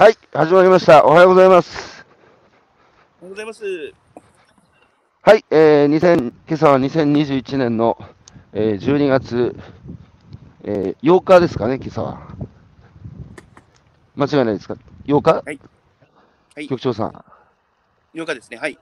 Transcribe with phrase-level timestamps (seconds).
[0.00, 1.04] はい、始まりました。
[1.04, 2.06] おはようございます。
[3.20, 3.62] おはようございます。
[5.20, 7.98] はい、えー、2000今朝は2021年の、
[8.54, 9.54] えー、12月、
[10.64, 12.28] えー、8日ですかね、今朝は。
[14.16, 15.60] 間違いないですか ?8 日はい
[16.54, 17.24] はい局長さん。
[18.14, 18.56] 8日ですね。
[18.56, 18.78] はい。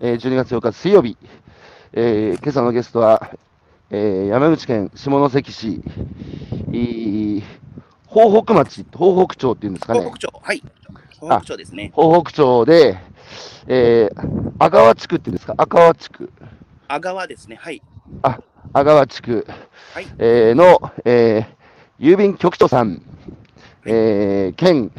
[0.00, 1.16] えー、12月8日水曜日。
[1.94, 3.30] えー、今朝のゲストは、
[3.88, 5.82] えー、山口県下関市、
[6.72, 7.85] い豊
[8.42, 10.00] 北町、豊北町っていうんですかね。
[10.00, 10.40] 東北町。
[10.42, 10.62] はい。
[11.12, 11.92] 東北町ですね。
[11.96, 12.98] 豊北町で、
[13.66, 15.54] えー、阿川地区っていうんですか？
[15.58, 16.32] 阿川地区。
[16.88, 17.56] 阿川ですね。
[17.56, 17.82] はい。
[18.72, 19.46] 阿川地区、
[19.94, 21.56] はいえーの、えー
[21.98, 23.00] 郵便局長さん、
[23.86, 24.92] えー県、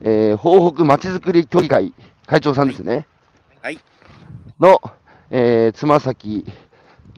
[0.00, 1.94] えー東北まちづくり協議会
[2.26, 3.06] 会長さんですね。
[3.62, 3.78] はい。
[4.58, 4.80] の、
[5.30, 6.44] えー、妻崎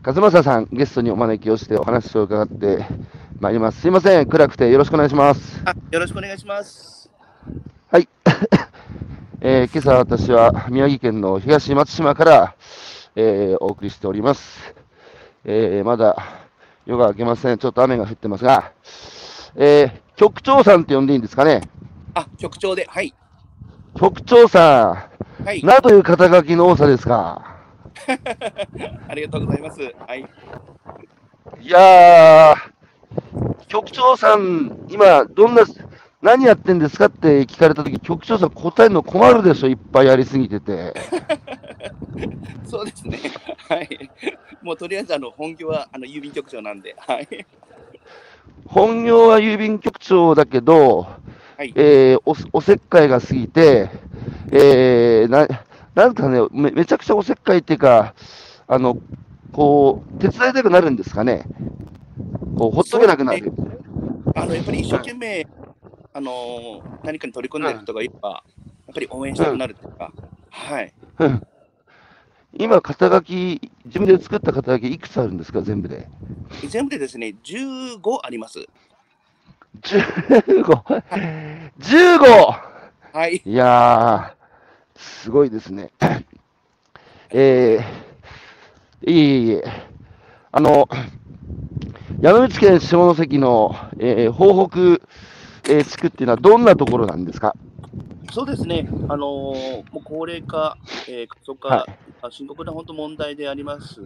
[0.04, 2.86] 和正さん、ゲストにお招きをしてお話を伺って
[3.40, 3.80] まいります。
[3.80, 5.62] すいません、暗くてよろしくお願いします。
[5.64, 7.10] あ、よろしくお願いします。
[7.90, 8.08] はい。
[9.40, 12.54] えー今朝私は宮城県の東松島から、
[13.14, 14.74] えーお送りしております。
[15.44, 16.16] えーまだ
[16.86, 17.58] 夜が明けません。
[17.58, 18.72] ちょっと雨が降ってますが、
[19.54, 21.60] えー局長さんって呼んでいいんですかね？
[22.14, 22.86] あ、局長で。
[22.90, 23.14] はい。
[23.96, 25.08] 局長さ
[25.44, 25.66] はいん、。
[25.66, 27.54] なという肩書きの多さですか？
[29.08, 29.80] ありがとうございます。
[30.06, 30.28] はい。
[31.60, 32.56] いやー、
[33.68, 35.62] 局長さん、今、どんな、
[36.22, 40.94] 何やってんですかって聞かれたとき、局長さん答えるの困るでしょ、いっぱいやりすぎてて。
[42.64, 43.18] そうですね。
[43.68, 44.10] はい。
[44.62, 46.96] もうとりあえず、あの、本業は、あの、郵便局長なんで。
[46.98, 47.46] はい。
[48.66, 51.06] 本業は郵便局長だけど、
[51.56, 51.72] はい。
[51.74, 53.90] えーおおせっかいが過ぎて、
[54.52, 55.48] えーな
[55.94, 58.14] なんかねめ、めちゃくちゃおせっかいっていうか、
[58.68, 58.98] あの
[59.52, 61.44] こう手伝いたくなるんですかね、
[62.58, 63.52] こうほっとけなくなる。
[64.34, 65.46] あの、やっぱり一生懸命、
[66.12, 68.42] あのー何かに取り組んでる人がいれば、
[68.88, 70.12] やっぱり応援したくなるっていうか、
[70.50, 70.92] はい。
[71.20, 71.42] う ん
[72.54, 76.08] 今、肩書き、自分で作った肩書き、いくつあるんですか、全部で。
[76.68, 78.66] 全部でですね、15あります。
[79.82, 80.64] 15、
[81.78, 82.68] 15!
[83.12, 83.40] はい。
[83.44, 85.92] いやー、すごいですね。
[87.30, 89.64] えー、いえいえ、
[90.50, 90.88] あの、
[92.20, 97.54] 山口県下関の、えー、東北、えー地区っていうのはどんなところなんですか？
[98.32, 100.76] そうですね、あのーもう高齢化、
[101.08, 101.86] えー過疎化、は
[102.22, 104.00] あ深刻な本当問題であります、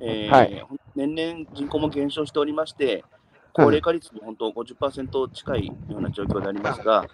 [0.00, 0.66] えーはい。
[0.94, 3.04] 年々人口も減少しておりまして、
[3.52, 7.06] 高齢化率も本当50%近いような状況でありますが、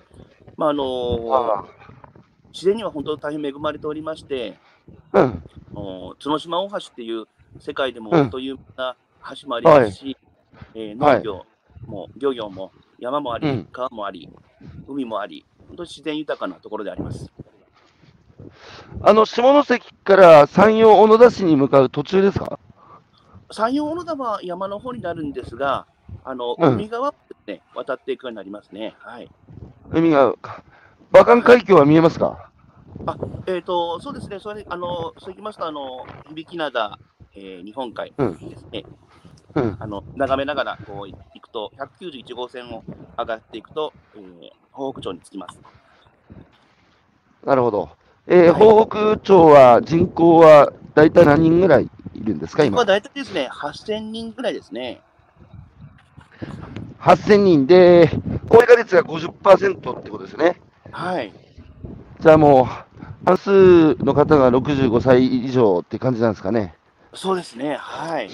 [0.56, 1.64] まああのー
[2.52, 4.58] 自然には本当大変恵まれておりまして、
[5.14, 5.24] うん、あ
[5.74, 7.24] のー角島大橋っていう
[7.60, 8.18] 世界でもうん。
[8.18, 8.96] 本当有名な
[9.40, 10.16] 橋もありますし、
[10.74, 11.16] えーはい。
[11.18, 11.46] 農業
[11.86, 13.68] も漁業も山もあり、うん。
[13.72, 14.28] 川もあり、
[14.88, 17.30] 海もあり、本当に自然豊かなところであります。
[19.02, 22.58] あの、下関から山陽小野田市に向かう途中ですか？
[23.50, 25.86] 山陽小野田は山の方になるんですが、
[26.24, 26.72] あのうん。
[26.74, 27.14] 海側を、
[27.46, 28.94] ね、渡っていくようになりますね。
[28.98, 29.30] はい。
[29.90, 30.34] 海が、
[31.12, 32.50] 馬漢海峡は見えますか？
[33.46, 36.98] えっ、と、そうですね、それあのそういきますと、あの響灘、
[37.34, 38.32] えー日本海うん。
[38.48, 38.96] ですね、うん。
[39.54, 42.84] あの眺めながらこう行くと、191号線を
[43.18, 44.22] 上がっていくと、えー、
[44.74, 45.58] 東北町に着きます。
[47.44, 47.90] なるほど。
[48.26, 52.76] えーは北町は人口は大体何人ぐらいいるんですか、今？
[52.78, 52.98] ここは。
[52.98, 55.00] 大体ですね、8000人ぐらいですね。
[57.00, 58.10] 8000人で、
[58.48, 60.60] 高齢化率が50%ってことですね。
[60.92, 61.32] はい。
[62.20, 62.66] じゃあもう、
[63.24, 66.74] 半数の方が65歳以上って感じなんですかね。
[67.14, 68.30] そうですね、はい。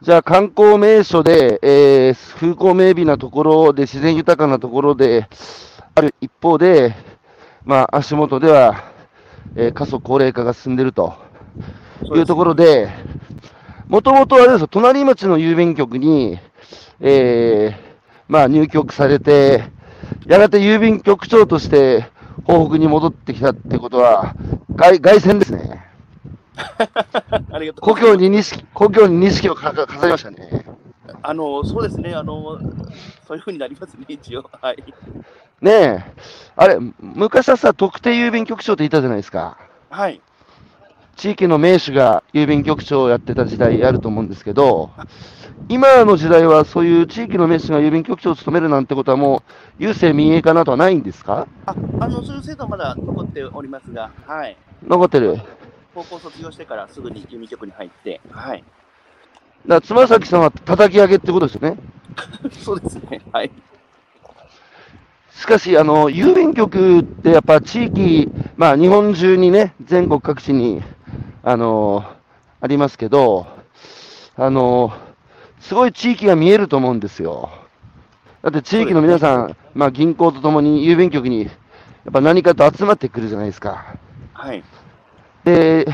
[0.00, 5.26] じゃあ観光名所で、えー風光明媚なところで、自然豊かなところで
[5.96, 6.94] ある一方で、
[7.64, 8.92] まあ、足元では、
[9.56, 11.14] えー過疎高齢化が進んでいると
[12.14, 12.88] いうところで、
[13.88, 16.38] もともとあれですよ、隣町の郵便局に、
[17.00, 17.74] えー
[18.28, 19.64] まあ、入局されて、
[20.26, 22.06] やがて郵便局長として
[22.46, 24.36] 東北に戻ってきたってことは、
[24.76, 25.87] 外外旋ですね。
[27.52, 30.64] ありがとう故郷に錦故郷に錦をかか飾りましたね。
[31.22, 32.58] あの、そうですね、あの、
[33.26, 34.48] そういうふうになりますね、一応。
[34.60, 34.84] はい。
[35.60, 36.04] ねえ、
[36.54, 39.58] あれ、昔はさ、特定郵便局長っていたじゃないですか。
[39.90, 40.20] はい。
[41.16, 44.90] 地域の名手が郵便局長をやってた時代あると思うんですけど、
[45.68, 49.42] 今の時代はそういう地域の名手が郵便局長を務めるなんてことはも
[49.80, 51.48] う、郵政民営化などはないんですか？
[51.66, 54.56] ああのそういう制度はまだ残っておりますが、はい、
[54.86, 55.40] 残ってる。
[55.98, 58.66] 高校卒業してからすぐに郵便局に入って、はい、だか
[59.66, 61.76] ら、妻崎さんは叩き上げってことですよね。
[62.62, 63.50] そうですね、はい、
[65.32, 70.82] しかし、あの、郵便局ってやっぱ地域、まあ日本中にね、全国各地に、
[71.42, 72.04] あの、
[72.60, 73.48] ありますけど、
[74.36, 74.92] あの、
[75.58, 77.50] すごい地域が見えると思うんですよ。
[78.42, 81.48] だって地域の皆さん、まあ銀行とともに郵便局に、や
[82.10, 83.96] っぱ何かと集まってくるじゃないですか。
[84.32, 84.62] はい。
[85.48, 85.86] で、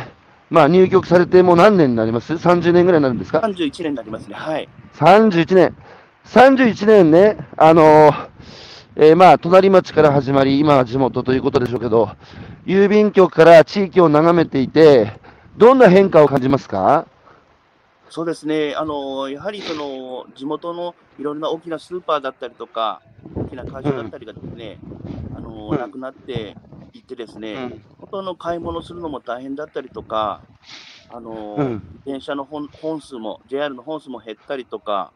[0.51, 4.35] まあ入局されてもう何年になります ?30 年ぐらいになるんですか？31年になりますね。
[4.35, 4.69] はい。
[4.95, 5.77] 31年。
[6.27, 8.12] 31年ね、あの
[8.97, 12.11] えーまあ、隣町から始まり、今は地元ということでしょうけど、
[12.65, 15.12] 郵便局から地域を眺めていて、
[15.57, 17.07] どんな変化を感じますか？
[18.09, 18.75] そうですね。
[18.77, 23.03] あの、やはりその、地元のいろいろな大きなスーパーだったりとか、
[23.35, 24.79] 大きな会社だったりがですね、
[25.37, 26.57] あの、うんなくなって
[26.94, 30.41] いってですね、うん本当の買い物するのも大変だったりとか、
[31.11, 35.12] あの、うん電車の本本数も、JR の本数も減ったりとか、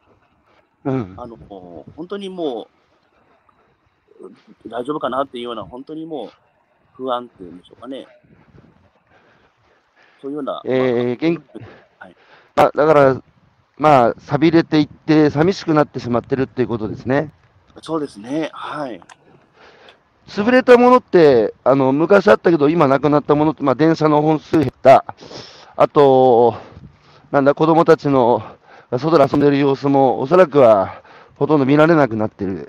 [0.85, 1.15] うん。
[1.17, 1.37] あの、
[1.97, 2.69] 本当にも
[4.21, 6.31] う、大丈夫かなっていうような、本当にもう、
[6.95, 8.07] 不安っていうんでしょうかね。
[10.21, 11.43] そういうような、えー元
[11.99, 12.17] はい
[12.57, 13.23] あだから、
[13.77, 17.33] まあ、錆びれていって、寂しくなってしまってるっていうことですね。
[17.83, 19.01] そうですね、はい。
[20.29, 25.05] 潰れたものって、あの、昔あったけど、今なくなったものって、まあ、電車の本数減った。
[25.77, 26.55] あと、
[27.31, 28.43] なんだ、子供たちの
[28.93, 31.03] 外で遊んでる様子も、おそらくは、
[31.37, 32.69] ほとんど見られなくなってる。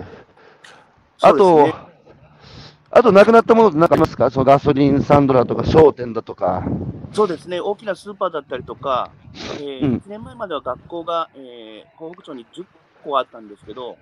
[1.22, 1.74] あと、
[2.92, 4.32] あと、なくなったものって何かありますか？
[4.32, 6.64] そのガソリンスタンドだとか、商店だとか。
[7.12, 9.12] そうですね、大きなスーパーだったりとか、
[9.60, 12.66] えーうん1年前までは学校が、えー、東北町に10
[13.04, 13.98] 校あったんですけど、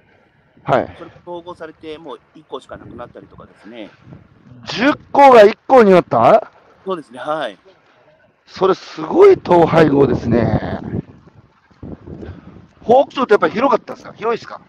[0.64, 0.94] はい。
[0.98, 3.92] それが統合されて、もう1校しかなくなったりとかですね。
[4.74, 6.52] 10校が1校になった？
[6.86, 7.58] そうですね、はい。
[8.46, 10.80] それすごい統廃合ですね。
[12.84, 14.14] 北北町ってやっぱり広かったんですか？
[14.14, 14.62] 広いですか？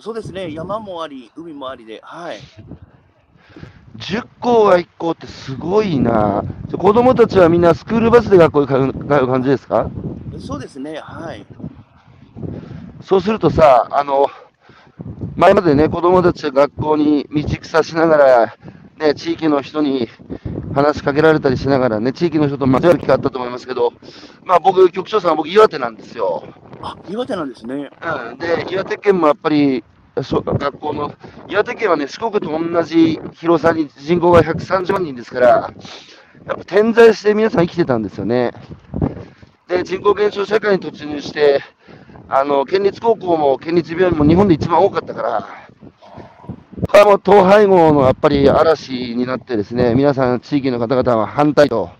[0.00, 2.40] そうですね、山もあり、海もありで、はい。
[3.96, 6.44] 10校が1校ってすごいな。
[6.70, 9.90] 子供たちはみんなスクールバスで学校に通う感じですか？
[10.38, 11.44] そうですね、はい。
[13.02, 14.28] そうするとさ、あの、
[15.36, 18.56] 前までね、子供たちが学校に道草しながら、
[18.98, 20.08] ね、地域の人に
[20.74, 23.92] 話しかけられたりしながらね、地域の人と交わる機会あったと思いますけど、
[24.44, 26.42] まあ僕、局長さんは僕、岩手なんですよ。
[26.82, 27.90] あ、岩手なんですね。
[28.02, 29.84] うん、で、岩手県もやっぱり、
[30.22, 31.14] そう学校の、
[31.48, 38.52] 岩手県はね、四国と同じ広さに人口が130万人ですから、やっぱ点在して皆さん生きてたんですよね。
[39.68, 41.60] で、人口減少社会に突入して、
[42.30, 45.48] あの、県立高校も県立病院も日本で一番多かったから、
[46.86, 51.90] これはもう統廃合のやっぱり嵐になってですね、皆さん地域の方々は反対と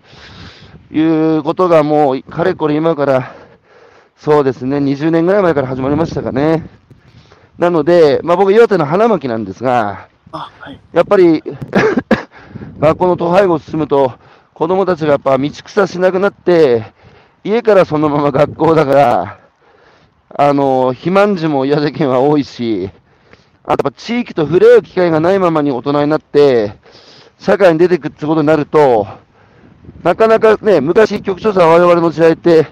[0.91, 3.33] いうことがもう、かれこれ今から、
[4.17, 6.69] そうですね、20年ぐらい前から始まりましたかね。
[7.57, 10.79] なので、まあ、僕、岩手の花巻なんですが、あ、はい。
[10.93, 11.43] やっぱり
[12.79, 14.13] 学校の統廃合を進むと、
[14.53, 16.93] 子供たちがやっぱ道草しなくなって、
[17.43, 19.39] 家からそのまま学校だから、
[20.35, 22.91] あの肥満児も岩手県は多いし、
[23.63, 26.73] あとやっぱ地域と触れ合う機会がないままに大人になって、
[27.39, 29.07] 社会に出ていくってことになると、
[30.03, 32.67] なかなかね、昔、局長さん、我々の時代って、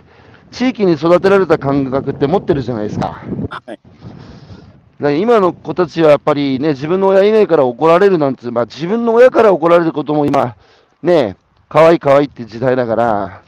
[0.52, 3.24] 地域に育てられた感覚って持ってるじゃないですか。
[3.50, 5.20] はい。
[5.20, 10.56] 今の子たちはやっぱりね、自分の親以外から怒られるなんて、まあ自分の親から怒られることも今、
[11.04, 11.38] ね、
[11.70, 13.42] 可愛い可愛いって時代だから、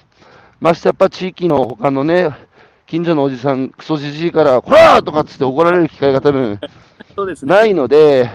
[0.60, 2.30] ましてやっぱ地域の他のね、
[2.90, 6.60] 近所のおじさん、クソじじいから、こらーとかっつって怒られる機会が多分
[7.16, 7.54] そうですね。
[7.54, 8.32] ないので、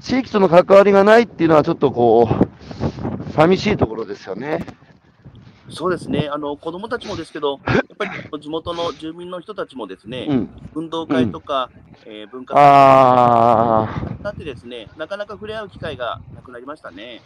[0.00, 4.66] 地域との関わりがないっていうのはちょっとこう、寂しいところですよね。
[5.70, 6.28] そうですね。
[6.30, 10.50] あの、子供たちもですけど、やっぱり地元の住民の人たちもですね、うん。
[10.74, 11.70] 運動会とか、
[12.04, 14.16] えー文化祭。
[14.18, 17.22] になってですね、なかなか触れ合う機会がなくなりましたね。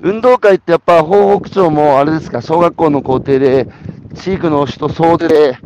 [0.00, 3.68] 運動会ってやっぱ東北町もあれですか、小学校の校庭で
[4.14, 5.58] 地域の人総出で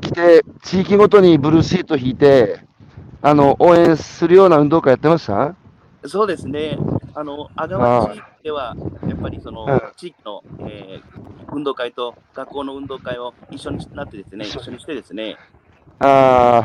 [0.00, 2.60] 来て、地域ごとにブルーシート引いて、
[3.22, 5.54] あの、応援するような運動会やってました？
[6.06, 6.76] そうですね。
[7.14, 8.76] あの、阿川地域では、
[9.08, 15.36] やっぱりそのうん、地域の、えー運動会と学校の運動会を一緒になってですね、一緒にしてですね、
[16.00, 16.62] あ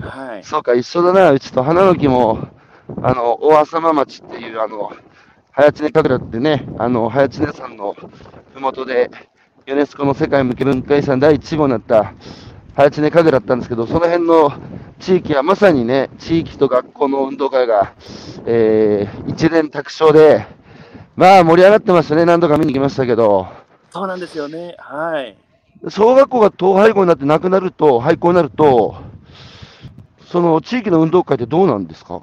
[0.00, 0.40] はい。
[0.40, 0.44] ー、。
[0.44, 2.38] そうか、一緒だな、うちと花の木も、
[3.02, 4.90] あの、大浅間町っていう、あの、
[5.52, 7.94] 早知根神楽ってね、あの、早知根山の
[8.54, 9.10] ふもとで、
[9.66, 12.14] ユネスコの世界無形文化遺産第1号になった
[12.76, 14.52] 早知根神楽だったんですけど、その辺の
[15.00, 17.94] 地域はまさにね、地域と学校の運動会が、
[18.44, 20.46] えー、一連卓勝で、
[21.16, 23.48] まあ盛り上がってましたね、何度か見に来ましたけど、
[23.90, 24.76] そうなんですよね。
[24.78, 25.36] はい。
[25.88, 28.96] 小学校が統廃合になってなくなると、廃校になると、
[30.26, 32.20] その地域の運動会ってどうなんですか？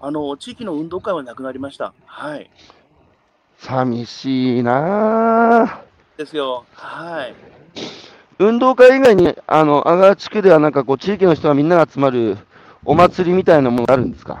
[0.00, 1.92] あの地域の運動会はなくなりました。
[2.06, 2.48] はい。
[3.58, 5.89] 寂しいなあ
[6.20, 6.66] ですよ。
[6.74, 7.34] はい。
[8.38, 12.36] 運動会以外に、あの、阿川地区ではなんかこう、地域の人がみんなが集まる
[12.84, 14.38] お祭りみたいなものがあるんですか？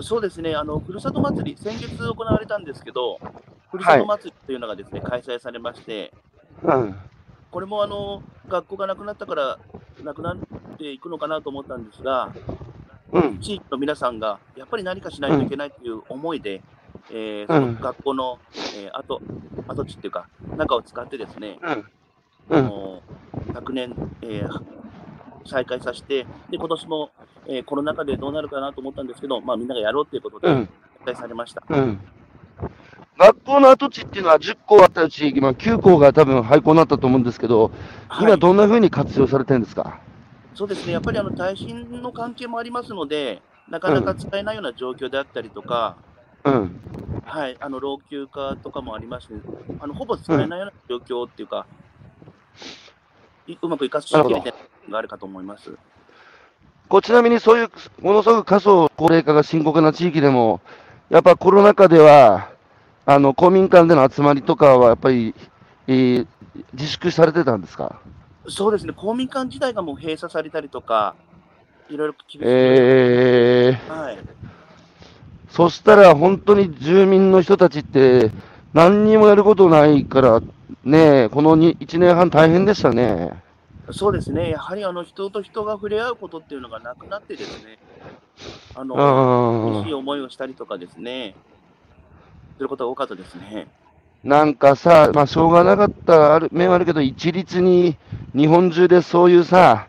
[0.00, 3.20] そうですね、あのふるさと祭り、先月行われたんですけど、
[3.70, 6.12] ふるさと祭りというのがですね、開催されまして、
[6.64, 6.96] うん。
[7.52, 9.58] これもあの学校がなくなったから、
[10.02, 10.36] なくなっ
[10.78, 12.32] ていくのかなと思ったんですが、
[13.12, 13.38] うん。
[13.38, 16.62] 地域の皆さんがやっぱり何かしないといけないという思いで、
[17.10, 18.38] えーうんその学校の、
[18.76, 19.20] えー跡
[19.68, 21.68] 跡地っていうか、中を使ってですね、うん。
[21.70, 21.76] あ
[22.50, 22.64] うん。
[22.64, 23.02] の
[23.52, 24.62] 昨年、えー
[25.46, 27.10] 再開させて、で今年も、
[27.46, 30.68] えーコロナ禍でどうなるかなと思ったんですけど、まあ、みんながやろうということで、うん。
[31.04, 31.62] 開催されました。
[31.68, 31.98] うん。
[33.18, 37.70] 学校の跡地っていうのは10校あったうち、今9校が多分廃校になったと思うんですけど、
[38.08, 40.00] はい、今どんな風に活用されてるんですか？
[40.54, 46.13] そうですね、やっぱりあの耐震の関係もありますので、なかなか使えないような状況であったりとか、うん。
[46.44, 49.34] はい、あの老朽化とかもありまして、
[49.80, 51.66] あのほぼ使えないような状況っていうか、
[53.46, 54.54] いうまく生かしきれて
[54.88, 55.72] があるかと思います。
[56.88, 57.70] こうちなみにそういう
[58.00, 60.60] ものすごく過疎高齢化が深刻な地域でも、
[61.10, 62.50] やっぱコロナ禍では、
[63.06, 65.34] あの公民館での集まりとかはやっぱり、
[65.86, 66.26] えー
[66.72, 68.00] 自粛されてたんですか、
[68.48, 71.16] そうですね、公民館自体がもう閉鎖されたりとか、
[71.88, 74.18] いろいろ厳しい、えー、はい、
[75.54, 78.32] そしたら本当に住民の人たちって、
[78.72, 80.40] 何にもやることないから、
[80.82, 83.40] ね、この1年半、大変でしたね。
[83.92, 87.78] そうですね、やはりあの人と人が触れ合うことっていうのがなくなってですね、
[88.74, 91.36] あうの苦しいん思いをしたりとかですね、
[92.56, 93.68] することが多かったですね。
[94.24, 97.96] なんかさ、まあ、しょうがなかったある面はあるけど、一律に
[98.34, 99.86] 日本中でそういうさ、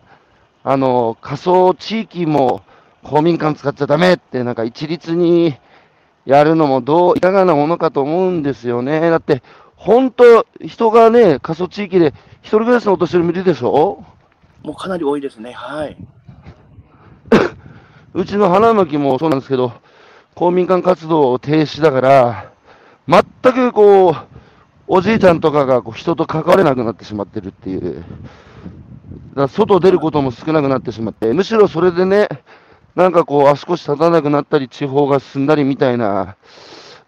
[0.64, 2.62] あの仮想地域も
[3.06, 5.56] 公民館使っちゃダメって、なんか一律に
[6.26, 9.00] やるのもどういかがなものかと思うんですよね。
[9.12, 9.44] だって、
[9.76, 14.04] 本当、人がね、過疎地域で一人暮らしのお年寄りもいるでしょ？
[14.64, 15.96] もうかなり多いですね、はい。
[18.16, 19.74] うちの花巻もそうなんですけど、
[20.34, 22.52] 公民館活動停止だから、
[23.08, 24.16] 全くこう、
[24.88, 28.06] おじいちゃんとかがこう人と関われなくなってしまってるっていう、だか
[29.36, 32.30] ら外出ることも少なくなってしまって、むしろそれでね、
[32.96, 36.38] なんかこう、足腰立たなくなったり、地方が進んだりみたいな、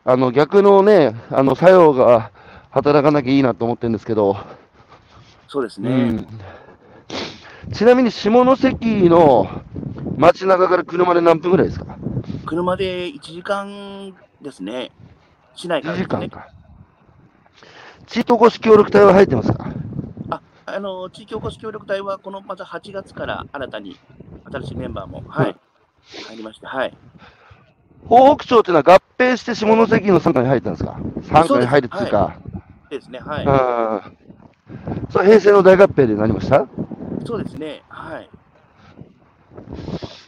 [0.03, 2.31] あの逆のね、あの作用が
[2.71, 4.37] 働かなきゃいいなと思ってるんですけど、
[5.47, 5.89] そうですね。
[5.89, 6.27] うん。
[7.73, 9.61] ちなみに下関の
[10.17, 11.97] 街中から車で何分ぐらいですか？
[12.45, 14.91] 車で1時間ですね、
[15.55, 16.03] 市内か1らね。
[16.03, 16.49] 時間か。
[18.07, 19.71] 地域おこし協力隊は入ってますか？
[20.65, 23.97] あの地域おこし協力隊は、このまた8月から新たに
[24.51, 25.55] 新しいメンバーも、はい、
[26.27, 26.97] 入りまして、はい。
[28.09, 30.99] 東北町っていうのは合併して下関の傘下に入ったんですか？
[31.29, 32.39] 傘下に入るっていうか、
[32.89, 33.45] ですね、はい。
[33.45, 34.17] うん
[35.09, 36.67] それ平成の大合併でなりました？
[37.25, 38.29] そうですね、はい。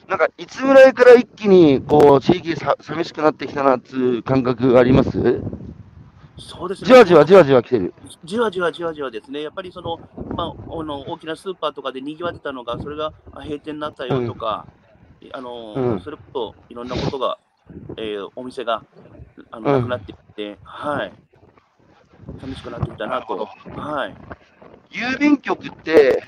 [0.07, 5.11] なんか、いつぐらいから一気に、こう、地域さ寂しくなってきたなっていう感覚あります？
[6.39, 6.87] そうですね。
[6.87, 7.93] じわじわじわじわ来てる。
[8.23, 9.99] じわじわじわじわですね、やっぱりその、
[10.35, 14.67] まあ、あの大きなスーパーとかでにぎわってたのが、それがあ閉店になったよとか、
[15.33, 15.99] あのうん。
[16.01, 17.37] それこそいろんなことが、
[17.97, 18.83] えーお店が
[19.51, 19.77] あのうん。
[19.77, 21.13] なくなってきて、はい、
[22.41, 24.15] 寂しくなってきたなと、はい、
[24.91, 26.23] 郵便局って、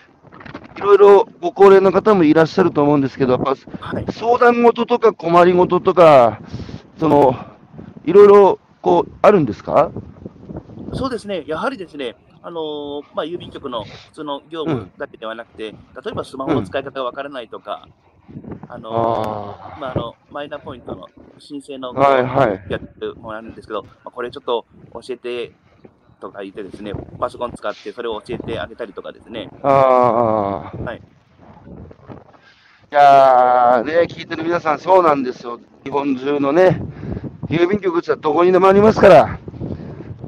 [0.77, 6.39] いろいろご高齢の方もいらっしゃると思うんですけど、やっぱはい、相談事とか困り事とか、
[6.97, 7.35] その、
[8.05, 9.91] いろいろ、こう、あるんですか？
[10.93, 15.75] そうですね、やはりですね、あのーまあ、郵便局の普通の業務だけではなくて、例
[16.11, 17.87] えばスマホの使い方がわからないとか、
[18.67, 18.93] あのー。
[18.93, 21.07] あまあ、あのマイナポイントの
[21.39, 22.71] 申請のはいはい。
[22.71, 25.51] やつもあるんですけど、まあ、これちょっと教えて
[26.19, 30.71] とか言ってですね、パソコン使ってそれを教えてあげたりとかですね、あ。
[30.77, 31.01] はい。
[32.91, 35.59] いやー、ね、聞いてる皆さん、そうなんですよ。
[35.83, 36.81] 日本中のね、
[37.47, 39.39] 郵便局ってどこにでもありますから、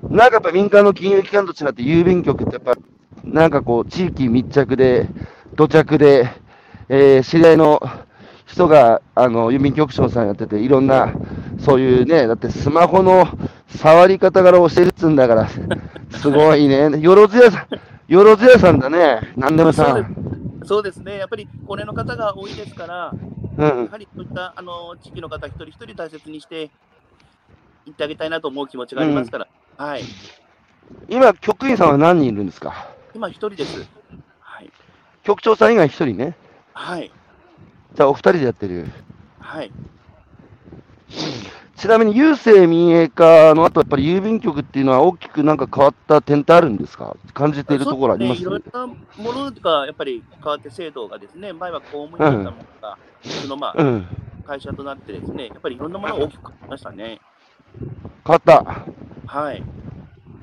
[0.10, 2.76] なんかやっぱ民間の金融機関と違って、郵便局ってやっぱ、
[3.24, 5.08] なんかこう、地域密着で、
[5.56, 6.30] 土着で、
[6.90, 7.82] えー知り合いの
[8.46, 11.12] 人が、あの、郵便局長さんやってて、いろんな、
[11.60, 13.26] そういうね、だってスマホの
[13.68, 15.48] 触り方から教えるっつうんだから、
[16.12, 17.00] すごいね。
[17.00, 17.68] よろずやさん、
[18.12, 19.34] よろずやさんだね。
[19.36, 20.62] なんでもさん。
[20.66, 23.14] そうですね、やっぱり高齢の方が多いですから、
[23.58, 23.92] うんや。
[23.92, 26.70] はりそういったあの地域の方、一人一人大切にして
[27.86, 29.48] いってあげたいなと思う気持ちがありますから、
[29.78, 30.04] はい、
[31.10, 32.88] 今、局員さんは何人いるんですか？
[33.16, 33.88] 今、一人です。
[34.42, 34.70] はい、
[35.24, 36.36] 局長さん以外一人ね。
[36.74, 37.12] はい、
[37.96, 38.88] じゃあ、お二人でやってる。
[39.40, 39.72] はい、
[41.76, 47.16] ちなみに郵政民営化の後、やっぱり郵便局っていうのは大きくなんか変わった点ってあるんですか？
[47.34, 48.42] 感じているところあります？
[48.42, 54.06] そうですね、いろんなものがやっぱり変わって、制度がですね、前は公務員だったものが、そのまあ、うん。
[54.46, 57.22] 会社となってですね、やっぱりいろんなものが大きく変わりましたね。
[58.26, 58.86] 変わった。
[59.26, 59.64] はい。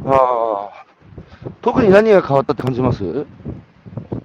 [0.07, 0.87] ああ。
[1.61, 3.27] 特に何が変わったって感じます？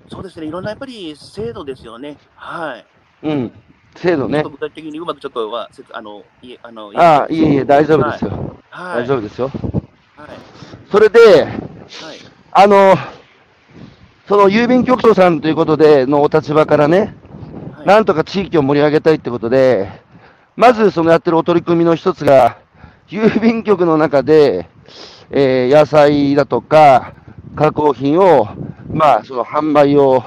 [0.10, 2.18] そうですね、いろんなやっぱり制度ですよね。
[2.36, 2.86] はい。
[3.28, 3.52] うん。
[3.96, 4.44] 制度ね。
[4.44, 8.32] 具体的にうまくちょっとは、あの、いえ、あの、ああ、いえいえ、大丈夫ですよ。
[8.70, 9.04] はい。
[9.04, 9.52] 大丈夫ですよ。
[10.16, 10.30] はい。
[10.92, 11.58] それで、はい。
[12.52, 12.96] あの、
[14.28, 17.16] その郵便局長さんということでのお立場からね、
[17.76, 17.88] はい。
[17.88, 20.02] なんとか地域を盛り上げたいってことで、
[20.56, 22.58] まずそのやってるお取り組みの一つが、
[23.08, 24.70] 郵便局の中で、
[25.32, 27.14] えー野菜だとか
[27.56, 28.48] 加工品を、
[28.92, 30.24] まあ、その販売を、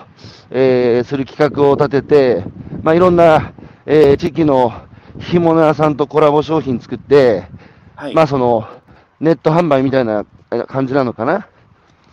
[0.50, 2.44] えーする企画を立てて、
[2.82, 3.52] まあ、いろんな、
[3.86, 4.72] えー地域の
[5.18, 7.48] 干物屋さんとコラボ商品作って、
[7.96, 8.14] はい。
[8.14, 8.68] まあ、その
[9.20, 11.48] ネット販売みたいなえ感じなのかな、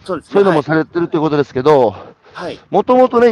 [0.03, 0.33] そうですね。
[0.33, 1.95] そういうのもされてるということですけど、
[2.33, 2.59] はい。
[2.69, 3.31] もともとね、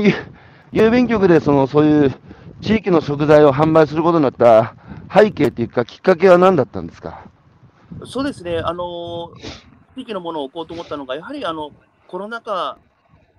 [0.71, 2.13] ゆ郵便局でそのそういう
[2.61, 4.75] 地域の食材を販売することになった
[5.13, 7.25] 背景っていうか、きっかけは何だったんですか？
[8.05, 11.71] そうですね、あの地域のものを置こうと思ったのが、やはりあの
[12.07, 12.77] コロナ禍、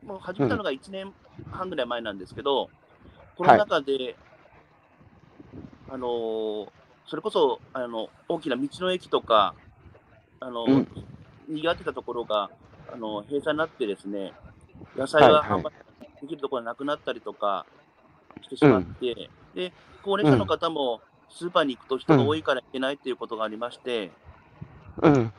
[0.05, 1.13] もう始めたのが1年
[1.51, 2.71] 半ぐらい前なんですけど、
[3.37, 4.17] コロナ禍で、
[5.91, 6.73] あの
[7.07, 9.55] それこそあの大きな道の駅とか、
[10.41, 10.89] あのうん。
[11.49, 12.51] 賑わってたところが
[12.93, 14.33] あの閉鎖になってですね、
[14.97, 15.61] 野菜がはいはい。
[15.61, 15.73] 販売
[16.23, 17.67] できるところがなくなったりとか
[18.43, 24.11] してしまって、で高齢者の方もスーパーに行くと人が多いから行けないっていうことがありまして、
[25.03, 25.33] うん。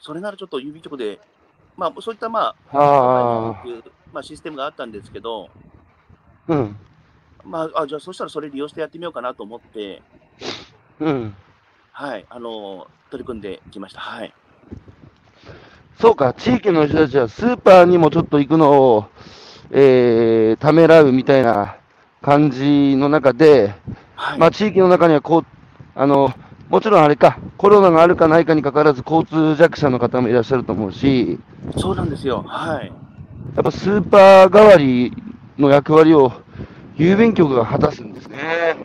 [0.00, 1.18] それならちょっと郵便局で、
[1.76, 3.64] まあ、そういった、まあ、ああ、
[4.12, 5.50] まあ、システムがあったんですけど、
[6.48, 6.76] うん。
[7.44, 10.02] まあ、あじゃあ、そしたらそれ利用してやってみようかなと思って、
[11.00, 11.34] うん。
[11.92, 14.00] はい、あの取り組んできました。
[14.00, 14.32] はい。
[16.00, 19.06] そうか、地域の人たちはスーパーにもちょっと行くのを、
[19.70, 21.76] えー、ためらうみたいな
[22.22, 23.74] 感じの中で、
[24.14, 24.38] はい。
[24.38, 25.44] まあ、地域の中にはこう、
[25.94, 26.32] あの、
[26.68, 31.38] もちろんあれか、コロナがあるかないかにかかわらず、交通弱者の方もいらっしゃると思うし、
[31.78, 32.42] そうなんですよ。
[32.46, 32.92] はい。
[33.56, 35.12] やっぱスーパー代わり
[35.56, 36.30] の役割を
[36.96, 38.76] 郵便局が果たすんですね。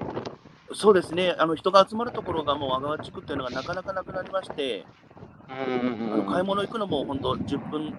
[0.73, 1.35] そうですね。
[1.37, 4.85] あの人が集まるところがもう阿川地区っていうのがなかなかなくなりまして、
[5.49, 7.93] うんあの買い物行くのも本当10分、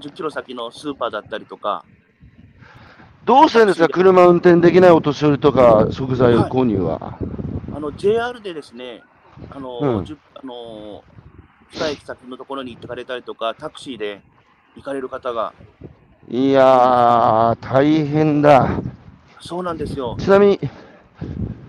[0.00, 1.84] 10キロ先のスーパーだったりとか、
[3.24, 7.18] どうしてるんですか、車運転できないお年寄りとか、食材を購入は。
[7.74, 9.02] あの JR でですね、
[9.50, 10.18] あの、うん。
[10.34, 11.04] あの
[11.72, 14.20] 2駅先のところに行ってかれたりとか、タクシーで
[14.76, 15.52] 行かれる方が、
[16.30, 18.80] いやー、大変だ。
[19.40, 20.16] そうなんですよ。
[20.18, 20.60] ちなみに、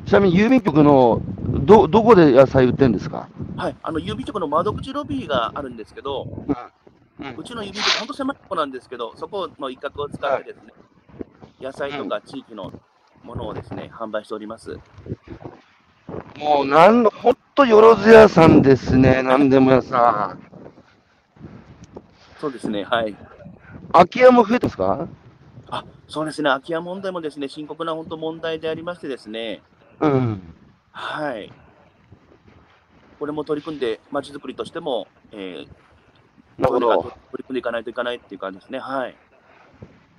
[0.06, 1.22] ちなみに郵便局の
[1.66, 6.46] どどこで野菜売ってるんですか、はい、あの郵便局の窓口ロビーがあるんですけど、
[7.20, 7.36] うん。
[7.38, 10.74] うちの郵便局、本当狭いところなんですけど、そこの一角を使ってですね、
[11.62, 12.74] 野菜とか地域の
[13.24, 14.78] ものをですね、販売しております。
[16.40, 20.50] もうなんの、ほんとよろず屋さんですね、なんでも屋さん。
[22.40, 23.16] そうですね、はい。
[23.92, 25.08] 空き家も増えてますか？
[25.70, 29.62] あそうですね、空き家問題もですね、深刻な本当問題でありましてですね、
[30.00, 30.42] うん。
[30.92, 31.52] はい。
[33.20, 35.68] これも取り組んで、まちづくりとしても、えー、
[36.58, 37.02] なるほど。
[37.04, 38.80] 取り組んでいかないといけないっていう感じですね。
[38.80, 39.16] はい。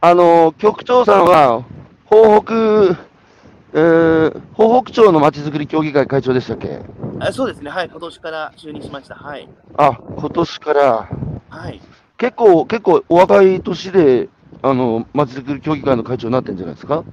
[0.02, 1.64] あの、局長さんは、
[2.10, 3.09] 東北、
[3.72, 6.80] えー、東北町のまちづくり協議会会長でしたっけ？
[7.20, 7.88] あそうですね、はい。
[7.88, 9.14] 今年から就任しました。
[9.14, 9.48] はい。
[9.76, 11.08] あ、今年から。
[11.50, 11.80] はい。
[12.18, 14.28] 結構、結構お若い年で、
[14.62, 17.04] あの、まちづくり協議会の会長になってるんじゃないですか？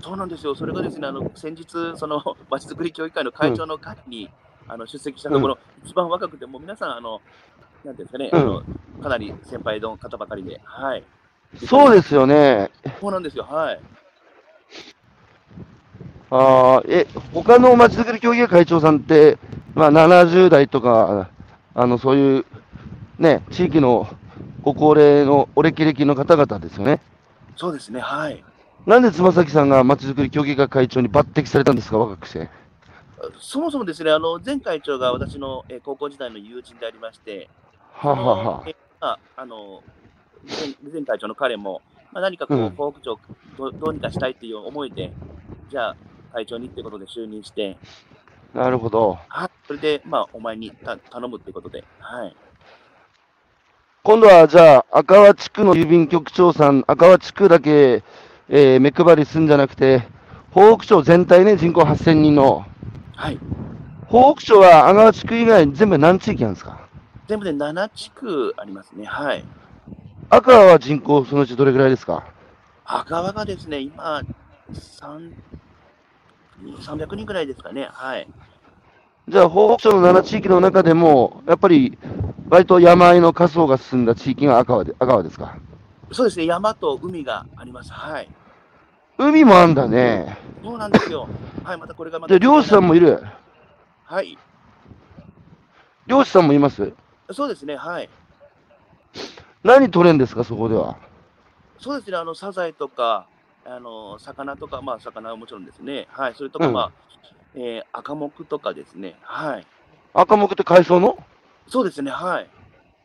[0.00, 0.54] そうなんですよ。
[0.54, 1.66] それがですね、あの先日、
[1.96, 4.30] その まちづくり協議会の会長の会に、
[4.68, 7.20] あの出席したところ、一番若くて、もう皆さん、あの、
[7.84, 8.62] なんていうんですかね、うんあの、
[9.02, 11.04] かなり先輩の方ばかりで、はい。
[11.66, 12.70] そうですよね。
[13.00, 13.44] そうなんですよ。
[13.48, 13.80] はい。
[16.30, 19.38] あーえ、他のまちづくり協議会会長さんって、
[19.74, 21.28] まあ、70代とか、
[21.74, 22.44] あの、そういう、
[23.18, 24.08] ね、地域の
[24.62, 27.00] ご高齢のお歴々の方々ですよね。
[27.56, 28.00] そうですね。
[28.00, 28.44] はい。
[28.86, 32.48] なんで妻崎さんがまちづくり協議会会長に抜擢されたんですか、若くして。
[33.40, 37.48] そもそもですね、あの前会長が私の、えー高校時代の友人でありまして、
[37.92, 38.64] はあはあは
[39.00, 39.82] ああの
[40.82, 43.18] 前前会長の彼も、まあ、何かこう、うん東北町
[43.56, 45.12] どどうにかしたいっていう思いで、
[45.70, 45.96] じゃあ
[46.36, 47.78] 会長にってことで就任して、
[48.54, 49.18] あ、なるほど。
[49.28, 52.36] はい、それで、まあ、お前にた頼むってことで、はい。
[54.02, 58.04] 今度はじゃあ、赤輪地区の郵便局長さん、赤輪地区だけ、
[58.50, 60.06] えー目配りするんじゃなくて、
[60.52, 62.66] 東北町全体ね、人口8000人の、
[63.14, 63.38] はい。
[64.08, 66.86] 北北町は阿川地区以外に全部何地域なんですか？
[67.28, 69.06] 全部で7地区ありますね。
[69.06, 69.42] はい。
[70.28, 72.24] 赤川は人口そのうちどれぐらいですか？
[72.84, 74.20] 赤川がですね、今、
[74.72, 75.32] 3
[76.62, 77.88] 300人ぐらいですかね。
[77.92, 78.28] はい。
[79.28, 81.98] じゃあ、北北町の7地域の中でも、やっぱり、
[82.48, 85.56] 割と山あいの仮想が進んだ地域が赤川で赤川ですか？
[86.12, 87.92] そうですね、山と海があります。
[87.92, 88.30] はい。
[89.18, 90.38] 海もあんだね。
[90.62, 91.28] そうなんですよ。
[91.64, 92.34] はい、またこれがまた。
[92.34, 93.20] で、漁師さんもいる？
[94.04, 94.38] はい。
[96.06, 96.92] 漁師さんもいます？
[97.32, 98.08] そうですね、はい。
[99.64, 100.96] 何取れんですか、そこでは？
[101.80, 103.26] そうですね、あの、サザエとか、
[103.68, 106.06] あの、魚とか、まあ、魚はもちろんですね。
[106.10, 106.34] はい。
[106.34, 106.92] それとか、うんまあ、
[107.54, 109.16] えー赤木とかですね。
[109.22, 109.66] はい。
[110.14, 111.18] 赤木って海藻の？
[111.68, 112.48] そうですね、はい。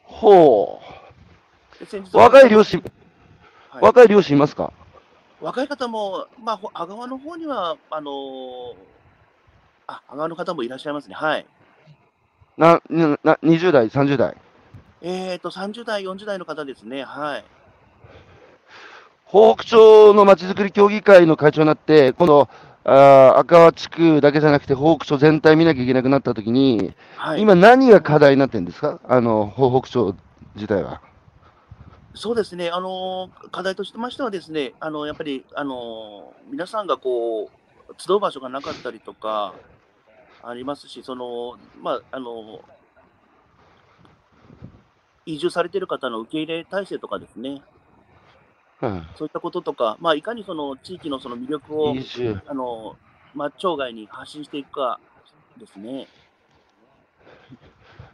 [0.03, 0.79] ほ
[2.13, 2.17] う。
[2.17, 4.71] 若い漁師、はい若い漁師いますか？
[5.39, 8.75] 若い方も、まあ、ほ阿川の方には、あのー
[9.87, 11.15] あ、阿川の方もいらっしゃいますね。
[11.15, 11.45] はい。
[12.57, 14.37] な、な、な20代、30代？
[15.01, 17.03] えっ、と、30代、40代の方ですね。
[17.03, 17.45] はい。
[19.31, 22.49] 北北町のまちづくり協議会の会長になって、今度、
[22.83, 27.41] あー赤川地区だけじゃなくて、北北町全体見なきゃいけなくなったときに、はい。
[27.41, 30.15] 今、何が課題になってるんですか、あの北北町
[30.55, 31.01] 自体は。
[32.13, 37.49] そうですね、あのー課題としてましてはですね、あのやっぱり、あのー皆さんがこう
[37.97, 39.53] 集う場所がなかったりとか
[40.43, 42.59] ありますし、そのまああの
[45.25, 47.61] 移住されている方の受け入れ体制とかですね、うん、
[49.15, 51.95] そういったこととか、まあ、いかにその地域のその魅力を。
[52.47, 52.97] あの、
[53.33, 54.99] まあ、町外に発信していくか
[55.57, 56.07] ですね。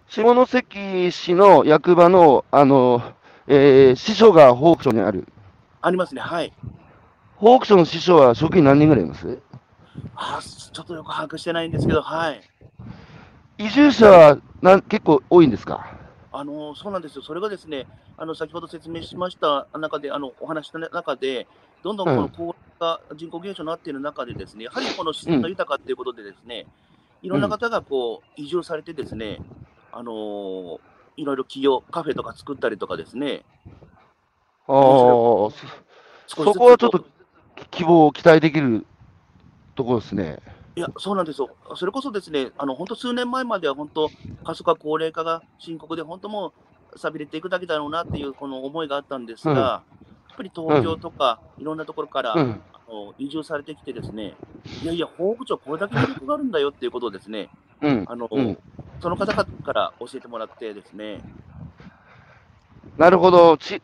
[0.10, 3.02] 下関市の役場の、あの、
[3.48, 5.28] えー、支所が北北町にある。
[5.82, 6.54] ありますね、はい。
[7.40, 9.40] 北北町の支所は職員何人ぐらいいます？
[10.16, 12.42] あちょっとよく把握してないんですけど、はい。
[13.58, 15.98] 移住者はなん結構多いんですか？
[16.32, 21.48] あのそうなんですよ、それがですね、あの先ほど説明しました中で、あのお話した中で、
[21.84, 26.66] どんどんこうんの高齢化、人口減少になっている中で、ですねやはりこの自然が豊かということで、ですね、
[27.22, 29.40] いろんな方がこう移住されて、ですね、
[29.92, 30.80] あのー
[31.18, 33.44] いろいろ企業、カフェとか作ったりとかですね、
[34.68, 35.52] ああ、そ
[36.36, 37.06] こはちょっと
[37.72, 38.86] 希望を期待できる
[39.76, 40.40] ところですね。
[40.76, 41.50] いや、そうなんですよ。
[41.76, 44.12] それこそですね、あの本当数年前までは本当、
[44.44, 46.54] 過疎化、高齢化が深刻で、本当もう
[46.98, 49.98] 寂れていくだけだろうなっていうこの思いがあったんですが、うん
[50.30, 52.62] やっぱり東京とか、いろんなところから、うん。
[52.72, 54.36] あの移住されてきてですね、
[54.84, 57.50] いやいや、北部町これだけ魅力があるんだよっていうことをですね、
[57.82, 58.06] うん。
[58.08, 58.58] あの、うん
[59.02, 61.22] その方々から教えてもらってですね、
[62.98, 63.58] なるほど。
[63.58, 63.82] ち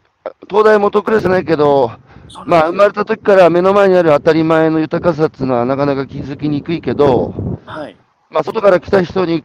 [0.49, 1.91] 東大元暮らしじゃないけど、
[2.29, 7.97] そまあ、生まれた時から目の前にある当たり前の豊かさっていうのはなかなか気づきにくいけど、はい、
[8.29, 9.43] まあ、外から来た人に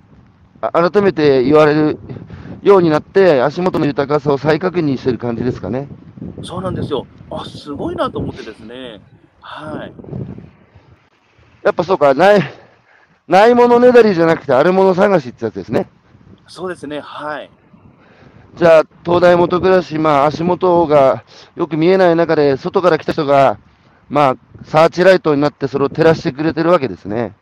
[0.60, 1.98] あ改めて言われる
[2.62, 5.88] ようになって、足元の豊かさを再確認してる感じですかね。
[6.42, 7.06] そうなんですよ。
[7.30, 9.00] あ、すごいなと思ってですね、
[9.40, 9.92] はい、
[11.64, 12.40] やっぱそうか、ない、
[13.26, 15.88] ないものねだりじゃなくて、あるもの探しってやつですね。
[16.46, 17.50] そうですね、はい。
[18.56, 23.58] じゃあ、東大元暮らし、まあ、足元がよく見えない中で、外から来た人が、
[24.08, 27.34] まあ、サーチライトになって、それを照らしてくれてるわけですね。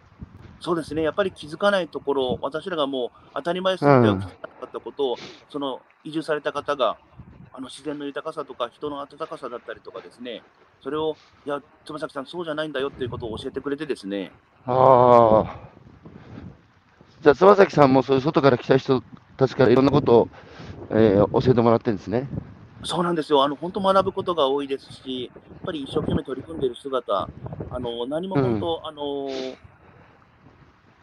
[0.61, 5.17] そうですね、やっぱり気づかないところ、私らがもう当たり前すぎては気づかなかったことを、
[5.49, 6.97] その移住された方が、
[7.53, 10.43] あの自然の豊かさとか、人の温かさだったりとかですね、
[10.83, 14.33] それを、いや、妻崎さん、そうじゃないんだよっていうことを教えてくれてですね、
[14.67, 15.57] ああ。
[17.23, 19.03] じゃあ、妻崎さんもそういう外から来た人
[19.37, 20.29] たちからいろんなことを、
[20.91, 22.29] えー教えてもらってるんですね。
[22.85, 27.29] そうなんですよ、あの本当学ぶことが多いですし、やっぱり一生懸命取り組んでいる姿、
[27.71, 29.29] あの何も本当、あの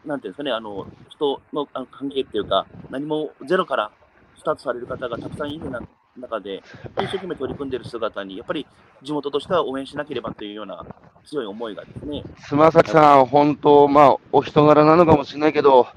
[0.06, 3.90] なんていうんですかね、あの人の関係っていうか、何もゼロから
[4.36, 5.80] スタートされる方がたくさんいるな
[6.16, 6.62] 中で、
[6.98, 8.66] 一生懸命取り組んでいる姿に、やっぱり
[9.02, 10.84] 地元としては応援しなければというような
[11.24, 15.88] 強い思いがですね、妻崎さん、本当、まあ、お人柄なのかもしれないけど、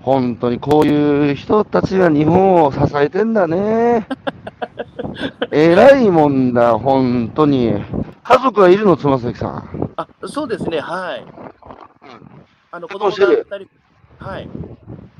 [0.00, 4.06] 本当にこういう人たちが日本を支えてんだね。
[5.50, 7.72] 偉いもんだ、本当に。
[8.22, 9.92] 家族はいるの、妻崎さん。
[9.96, 11.24] あそうですね、はい。
[12.74, 13.66] あの子供結婚してるが2
[14.18, 14.48] 人、はい、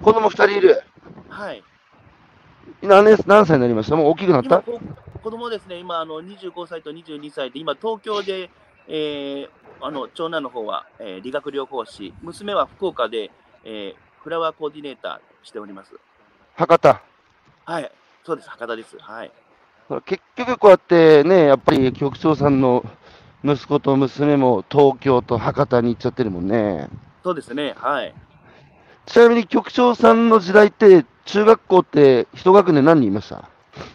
[0.02, 0.82] 子供二人いる。
[1.28, 1.62] はい。
[2.82, 3.94] 何年何歳になりました？
[3.94, 4.60] もう大きくなった？
[4.60, 8.50] 子供ですね、今あの25歳と22歳で、今、東京で、
[8.88, 9.48] えー
[9.80, 13.30] あの長男の方は、えー理学療法士、娘は福岡で、
[13.64, 15.92] えーフラワーコーディネーターしております。
[16.56, 17.00] 博多？
[17.66, 17.92] はい、
[18.24, 18.96] そうです、博多です。
[18.98, 19.30] はい、
[20.06, 22.84] 結局こうやってね、やっぱり局長さんの
[23.44, 26.88] 息子と娘も東京と博多に行っちゃってるもんね。
[27.24, 28.14] そうですね、はい。
[29.06, 33.48] ちなみに局長さんの時代って、中学校って一学年何人いました？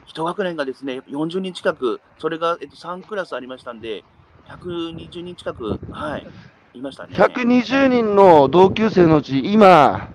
[0.07, 4.03] 一学年がですね、40人近く、それが、えっと、3クラスありましたんで、
[4.47, 6.27] 120人近く、はい、
[6.73, 7.13] いましたね。
[7.15, 10.09] ?120 人の同級生のうち、今、は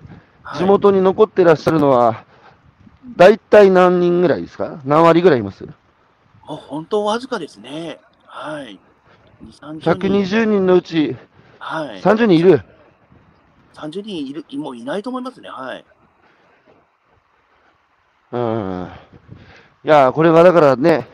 [0.57, 2.25] い地元に残ってらっしゃるのは、
[3.17, 4.81] 大体何人ぐらいですか？
[4.85, 5.65] 何割ぐらいいます？
[5.65, 5.71] も
[6.51, 7.99] う本当わずかですね。
[8.27, 8.79] はい。
[9.43, 9.91] 2 30人。
[9.93, 11.17] ?120 人のうち
[11.59, 12.01] はい。
[12.03, 12.61] 30人いる？
[13.75, 15.49] 30人いる、もういないと思いますね。
[15.49, 15.85] はい。
[18.33, 18.89] うん。
[19.85, 21.07] いや、これがだからね、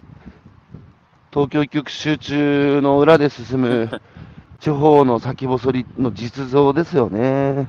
[1.32, 4.00] 東京一極集中の裏で進む
[4.58, 7.68] 地方の先細りの実像ですよね。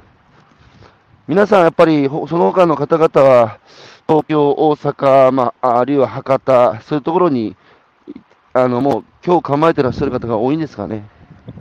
[1.28, 3.60] 皆さんやっぱりほその他の方々は
[4.08, 7.56] 東京、大阪、まあ、あるいは博多、そういうところに
[8.08, 8.20] い
[8.54, 11.08] あのもう今日構えてらっしゃる方が多いんですかね。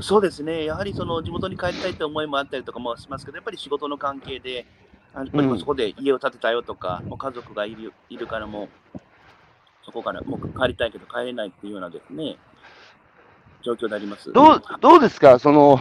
[0.01, 0.65] そうですね。
[0.65, 4.67] やはりその地元に帰りたいって思いもあったりとかもしますけど、やっぱり仕事の関係で、
[5.15, 8.99] あやっぱりそこで家を建てたよとか、もう家族がいるいるからもう、
[9.85, 12.37] そこからもう帰りたいけど帰れないっていうようなですね、
[13.63, 14.33] 状況であります。
[14.33, 15.81] どうどうですか、その、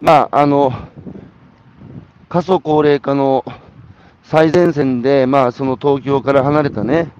[0.00, 0.72] まあ、あの、
[2.28, 3.44] 過疎高齢化の
[4.22, 7.10] 最前線で、まあ、その東京から離れたね、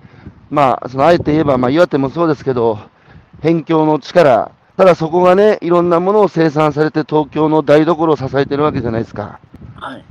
[0.50, 2.78] まあ、そのあえて言えば、まあ、岩手もそうですけど、
[3.42, 9.40] 辺境の力、ただそこがね、いろんなものを生産されて、東京の台所を支えてるわけじゃないですか。
[9.74, 10.04] はい。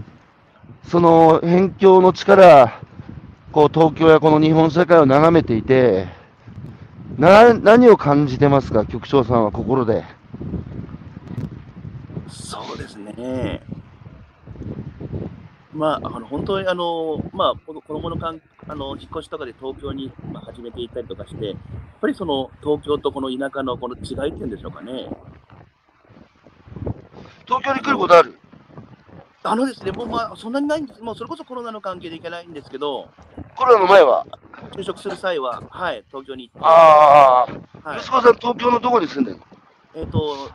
[0.89, 2.81] その辺境の力、
[3.53, 6.09] こう東京やこの日本社会を眺めていて、
[7.17, 10.03] な何を感じてますか、局長さんは心で。
[12.27, 13.61] そうですね。
[15.71, 21.55] まあ、あの本当にあの、まあ、子供のかんあの引っ越しとかで東京に、まあ、始めていったりとかして、やっ
[22.01, 25.09] ぱりその東京とこの田舎のこの違いっていうんでしょうかね。
[27.45, 28.37] 東京に来ることある？
[29.43, 33.07] あのですね、もうまあ、そんなにないんです、もうそれこそコロナの関係で行けないんですけど、
[33.55, 34.25] コロナの前は？
[34.73, 37.45] 就職する際は、はい、東京に行って、あ
[37.85, 39.43] あ、はい息、子さん、東京のどこに住んでるの？
[39.95, 40.51] えっ、と、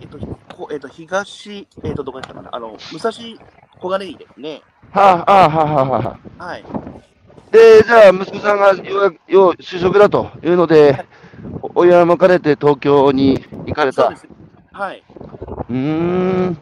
[0.00, 0.18] えっ、と、
[0.56, 3.12] こえっ、と、東、えっ、と、どこだったかな、あの、武蔵
[3.78, 4.62] 小金井ですね。
[4.90, 6.44] はあ、ああ、はあ、はあ。
[6.44, 6.64] はい。
[7.50, 11.06] で、じゃあ、息子さんがようやくよう就職だというので、
[11.62, 14.02] お親もかれて東京に行かれた。
[14.02, 14.28] そうです。
[14.72, 15.02] はい。
[15.68, 16.58] うーん。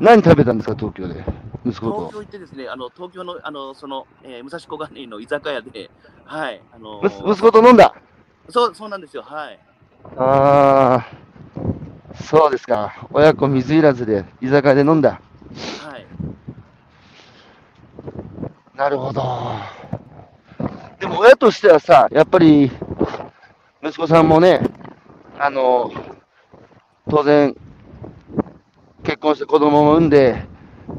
[0.00, 1.24] 何食べたんですか、東京で。
[1.66, 2.08] 息子と？
[2.08, 5.90] 東京行ってですね、あの東京のあのその、えー武蔵小金井の居酒屋で、
[6.24, 7.94] はい、あのむ息子と飲んだ？
[8.50, 9.58] そうそうなんですよ、はい、
[10.18, 11.06] あ
[12.14, 13.08] あ、そうですか。
[13.12, 15.22] 親子水入らずで居酒屋で飲んだ。
[15.80, 16.06] はい、
[18.76, 19.22] なるほど。
[21.00, 22.70] でも親としてはさ、やっぱり
[23.82, 24.60] 息子さんもね、
[25.38, 25.92] あの、
[27.10, 27.54] 当然、
[29.02, 30.46] 結婚して子供も産んで、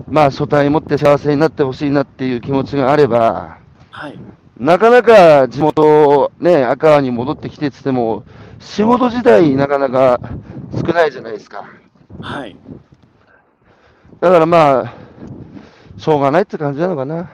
[0.08, 4.20] まあ、初対持って幸せになってほしいなっていう気持ちがあれば、はい、
[4.58, 8.24] なかなか地元、ね、赤川に戻ってきてっても、
[8.60, 10.20] 仕事自体なかなか
[10.76, 11.66] 少ないじゃないですか。
[12.22, 12.56] はい、
[14.20, 14.94] だからまあ、
[15.98, 17.32] しょうがないって感じなのかな。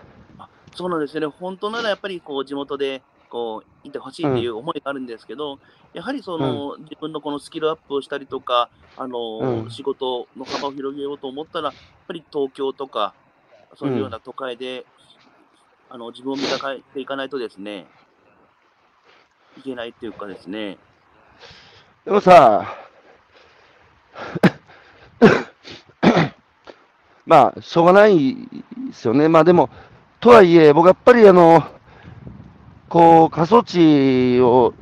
[0.76, 5.60] そうなんですよね、本当ならやっぱりこう地元でこういてほしいっていう思いがあるんですけど、
[5.94, 11.74] やはりその、自分のこのスキルアップをしたりとか、あのうん仕事の幅を広げようと思ったら、やっ
[12.08, 13.14] ぱり東京とか、
[13.76, 14.86] そういうような都会で、
[15.90, 17.88] あの自分を磨いていかないとですね、
[19.58, 20.78] いけないっていうかですね。
[22.06, 22.66] でもさ、
[27.26, 29.30] まあ、しょうがないですよね。
[29.30, 29.70] まあでも、
[30.22, 31.64] とはいえ、僕やっぱりあの、
[32.90, 34.76] こう、過疎地を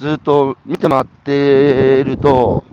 [0.00, 2.64] ずっと見て回ってると、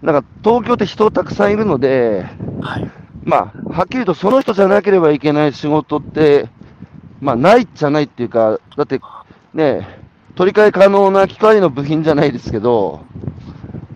[0.00, 2.24] なんか東京って人たくさんいるので、
[2.62, 2.90] はい
[3.24, 6.48] まあ、はっきり言うとその人じゃなければいけない仕事って、
[7.20, 8.98] まあ、ないじゃないっていうか、だって
[9.52, 9.86] ね、
[10.34, 13.04] 取り替え可能な機械の部品じゃないですけど、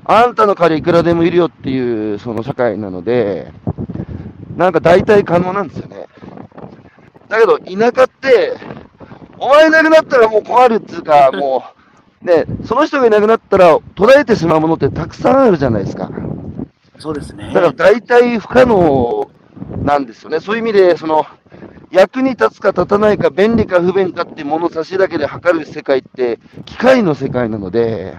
[0.04, 3.50] あんたの借りいくらでもいるよっていうその社会なので、
[4.54, 6.08] なんか大体可能なんですよね。
[7.28, 8.56] だけど、田舎って、
[9.38, 11.64] お前いなくなったらもう困るっつうか、 も
[12.22, 16.10] う、ね、その人がいなくなったら途絶えてしまうものってたくさんあるじゃないですか。
[16.98, 17.52] そうですね。
[17.52, 19.28] だから大体不可能
[19.84, 20.40] なんですよね。
[20.40, 21.26] そういう意味で、その、
[21.90, 28.16] 役に立つか立たないか、便利か不便かって物差しだけで測る世界って、機械の世界なので、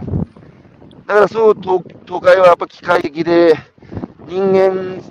[1.08, 3.56] だからそう、東東海はやっぱ機械的で、
[4.28, 5.02] 人間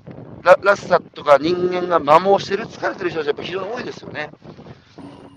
[0.44, 4.30] ららしさとか人間が摩耗してる、疲れてる人たちやっぱ非常に多いですよね。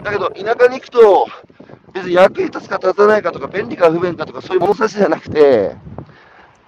[0.03, 1.27] だけど、田舎に行くと、
[1.93, 5.75] 別に役に立つか立たないかとか、便利か不便かとか、そういう物差しじゃなくて、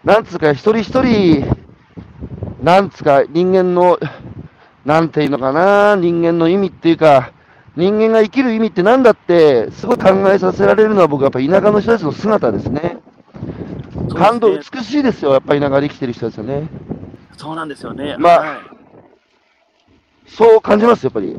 [0.03, 1.45] なんつうか、一人一人、
[2.63, 3.99] なんつうか、人間の
[4.85, 7.31] なんていうのかな、人間の意味っていうか、
[7.75, 12.97] 人間が生きる意味ってなんだって、すごい考えさせられるのは僕はやっぱ田舎の人たちの姿ですね。
[14.15, 16.69] 感動、美しいですよ、やっぱり田舎で生きてる人ですよね。
[17.37, 18.15] そうなんですよね。
[18.17, 18.59] まあはい。
[20.27, 21.37] そう感じます、やっぱり。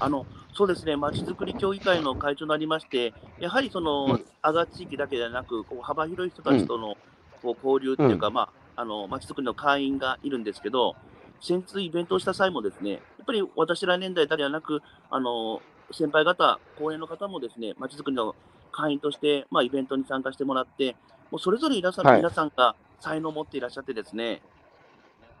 [0.00, 4.24] あのそうですね、まちづくり協議会の会長になりまして、やはりその、うん。
[4.42, 6.96] 阿賀地域だけではなく、こう幅広い人たちとの、
[7.42, 10.96] こう交流っていうか、まあ、あのまちづくりの会員がいるんですけど、
[11.40, 18.34] 先日イベントをした際もですね、やっぱり私ら年代だけではなく、あの先輩方、後輩の方もですね、まちづくりの
[18.72, 20.96] 会員として、まあ、イベントに参加してもらって、
[21.30, 22.16] もうそれぞれ皆さん,、はい。
[22.18, 24.42] 皆さんが才能を持っていらっしゃってですね、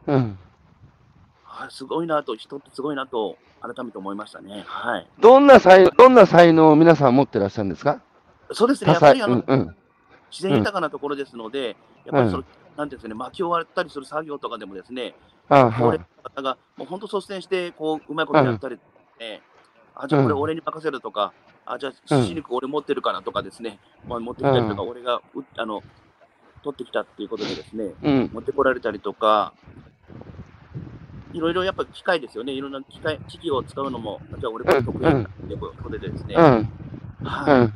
[0.08, 0.38] うん。
[1.44, 4.64] はい、すごいなと、人ってすごいなと、改めて思いましたね。
[4.66, 5.06] はい。
[5.20, 8.00] どんな才どんな才能を皆さん持ってらっしゃるんですか？
[8.52, 8.92] そうですね。
[8.92, 9.76] やっぱりあの、うんうん。
[10.30, 12.44] 自然豊かなところですので、やっぱりその、
[12.76, 15.14] なんていうんですかね、薪を割ったりする作業とかでもですね、
[15.48, 18.78] あはい高齢の方がもう本当率先して、こう、うまいことやったり、
[19.18, 19.42] ね、
[19.94, 21.32] あ、じゃあこれうん俺に任せるとか、
[21.66, 25.82] あ、じゃあ、うんシシ肉俺持ってるからとかですね、まあ、持ってきたりとか、俺がう、あの、
[26.62, 28.30] 取ってきたっていうことでですね、うん。
[28.32, 29.52] 持ってこられたりとか、
[31.38, 36.44] いろいろやっぱ機械ですよね、いろんな機械、機器を使うのも、じゃあ俺これ得意だっていうことでですね、うん。
[36.44, 37.72] うはい、ん。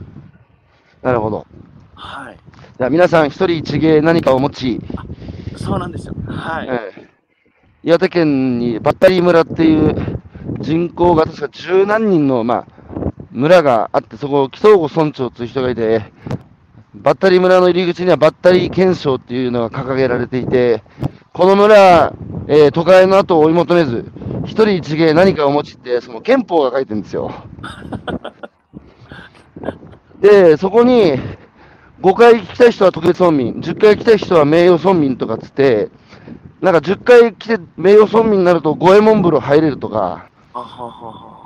[1.02, 1.46] なるほど。
[1.94, 2.38] はい、
[2.78, 4.80] じゃあ皆さん一人一芸何かを持ち、
[5.56, 6.14] そうなんですよ。
[6.26, 6.68] はい。
[6.68, 7.12] ええ
[7.84, 10.20] 岩手県にバッタリー村っていう
[10.60, 12.66] 人口が確か十何人の、まあ、
[13.32, 16.12] 村があって、そこを木曽郷村長という人がいて、
[16.94, 20.82] バッタリー村の入り口にはバッタリー憲章っていうのが掲げられていて、
[21.32, 22.12] この村、
[22.48, 24.04] えー都会の後を追い求めず、
[24.44, 27.32] 一人一芸何かを持ちって、その憲法が書いてるんですよ。
[30.20, 31.14] で、そこに、
[32.02, 35.88] 5回来た人は特別村民、10回来た人は名誉村民とかつって、
[36.60, 40.26] なんか10回来て名誉村民になると五右衛門風呂入れるとか。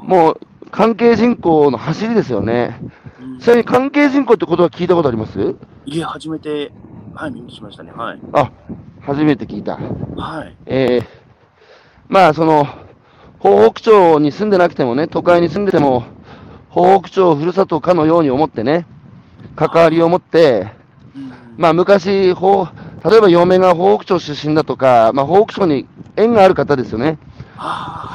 [0.02, 0.40] もう
[0.72, 2.80] 関係人口の走りですよね。
[3.26, 5.56] うんちなみに関係人口ってことは聞いたことあります？
[5.84, 6.72] いえ、初めて、
[7.14, 7.92] はい、耳にしましたね。
[7.92, 8.20] はい。
[8.32, 8.50] あ、
[9.00, 9.76] 初めて聞いた。
[9.76, 10.56] はい。
[10.66, 11.06] えー、
[12.08, 12.66] まあその、
[13.42, 16.04] 東北町に住んでなくてもね、都会に住んでても、
[16.72, 18.86] 東北町をふるさとかのように思ってね、
[19.54, 20.72] 関わりを持って、
[21.14, 25.86] うんまあ昔、例えば嫁が東北町出身だとか、まあ、東北町に
[26.16, 27.18] 縁がある方ですよね。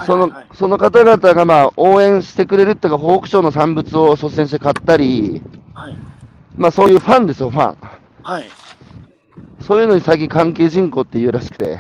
[0.05, 5.41] そのその方々がまあ応援してくれるっていうか、北北町の産物を率先して買ったり、
[5.73, 5.97] はい。
[6.55, 7.77] まあそういうファンですよ、ファン。
[8.23, 8.49] はい。
[9.61, 11.79] そういうのに最近関係人口って言うらしくて。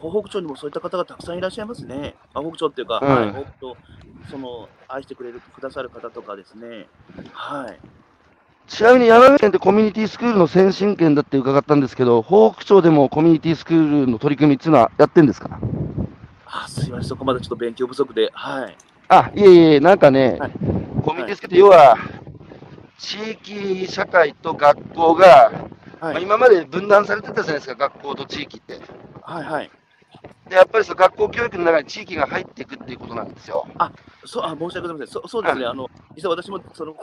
[0.00, 2.14] 東北町にもそういった方がたくさんいらっしゃいますね。
[2.34, 3.76] あ北町っていうか、うんはい、北町、
[4.30, 6.86] その、愛してくれる、くださる方とかですね。
[7.32, 7.78] はい。
[8.66, 15.60] ちなみに山口県ってコミュニティスクールの先進県だって伺ったんですけど、北北町でもコミュニティスクールの取り組みっていうのはやってんですか？
[16.46, 18.76] あ、すいません、そこまでちょっと勉強不足で、はい。
[19.08, 20.50] あ、いえいえ、なんかね、はい
[21.04, 21.96] コミュニティスクールって要は、
[22.98, 25.52] 地域社会と学校が、
[26.00, 26.16] まはい。
[26.16, 28.80] あ今まで分断されてたじゃないですか、学校と地域って。
[29.22, 29.44] はい。
[29.44, 29.70] はい。
[30.48, 33.68] で、やっぱりその学校教育の中に地域が入っていくっていうことなんですよ。
[34.24, 35.06] そう、あ、申し訳ございません。
[35.08, 35.66] そそうですね。
[35.66, 36.94] あの、実は私も、その、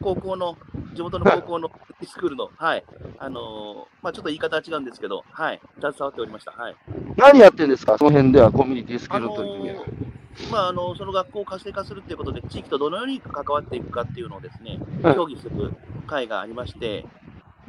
[0.00, 0.56] 高校の、
[0.94, 1.70] 地元の高校の
[2.06, 2.84] スクールの、はい。
[3.18, 5.60] あのーまあちょっと言い方は違うんですけど、はい。
[5.80, 6.52] 携わっておりました。
[6.52, 6.76] はい。
[7.16, 9.84] 何やってんですか、その辺ではコミュニティスクールの取り組みは。
[9.84, 15.72] ーまあ、あのその学校を活性化するということで、地域とどのように関わっていくかっていうのをですね、うん協議する
[16.06, 17.04] 会がありまして、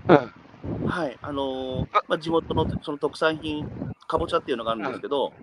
[0.07, 3.67] うんはい、あのーまあ、地元のその特産品、
[4.07, 5.33] かぼちゃっていうのがあるんですけど、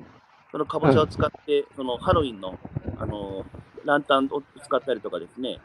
[0.52, 2.58] そのかぼちゃを使って、そのハロウィンの、
[2.98, 3.44] あのー
[3.86, 5.60] ランタンを使ったりとかですね、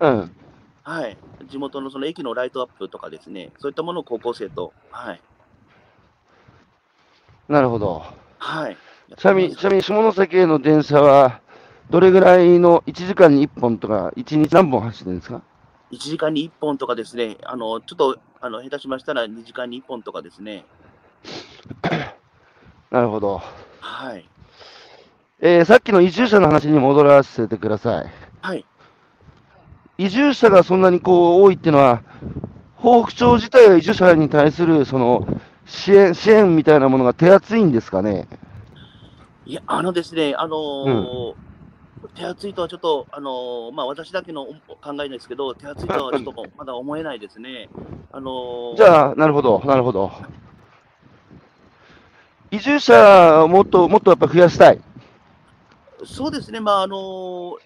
[0.00, 0.36] うん。
[0.82, 5.22] はい、地元のその駅のライトアップとかですね、そういったものを高校生と、はい、
[7.48, 8.04] なるほど。
[8.38, 8.78] はい。
[9.16, 11.40] ちなみに、ちなみに下関への電車は、
[11.90, 15.42] どれぐらいの1時間に1本とか、1日何本走ってるんですか
[15.90, 20.64] ？1時間に1本とかですね、あのちょっとあの下手しましたら2時間に1本とかですね、
[22.90, 23.42] なるほど。
[23.80, 24.28] はい。
[25.40, 28.12] えーさっきの移住者の話に戻らせてください。
[28.40, 28.66] はい。
[29.98, 32.02] 移住者がそんなにこう多いっていうのは、
[32.80, 35.26] 北北町自体は移住者に対するその
[35.66, 38.26] 支援支援みたいなものが手厚いんですかね？
[39.46, 41.34] いや、あのですね、あのー
[42.14, 44.44] 手厚いとはちょっと、あのーまあ、私だけの
[44.82, 47.68] 考えですけど、手厚いとはちょっと まだ思えないですね。
[48.12, 50.12] あのーじゃあ、なるほど、なるほど。
[52.50, 54.80] 移住者をもっともっとやっぱ増やしたい。
[56.04, 57.56] そうですね、まああのー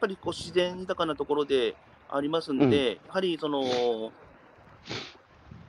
[0.00, 1.76] ぱりこう自然豊かなところで
[2.08, 4.12] ありますんで、うんやはりその、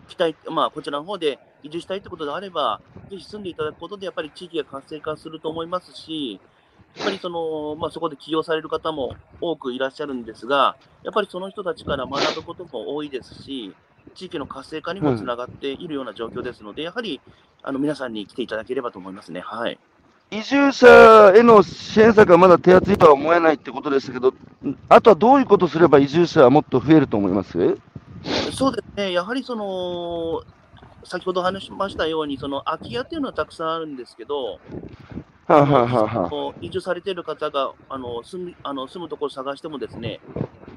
[0.07, 6.41] 期待、まあ、こちらの方で、移住したいってことであれば、ぜひ住んでいただくことで、やっぱり地域が活性化すると思いますし、
[6.95, 13.77] やっぱりその、まあ、そこで起用される方も多くいらっしゃるんですが、やっぱりその人たちから学ぶことも多いですし、
[14.15, 17.23] 地域の活性化にもつながっているような状況ですので、やはり
[17.61, 19.41] あの皆さんに来ていただければと思いますね。
[19.41, 19.79] はい。
[20.29, 24.33] 移住者への支援策はまだ手厚いとは思えないってことでしたけど、
[24.89, 27.77] あとはどういうことすれば移住者はもっと増えると思います？
[28.51, 30.43] そうですね、やはりその、
[31.05, 34.59] 先ほど話しましたように、その空き家っていうのはたくさんあるんですけど、
[35.45, 40.19] はあ、はあは移住されている方があの住むあの住むところを探してもですね、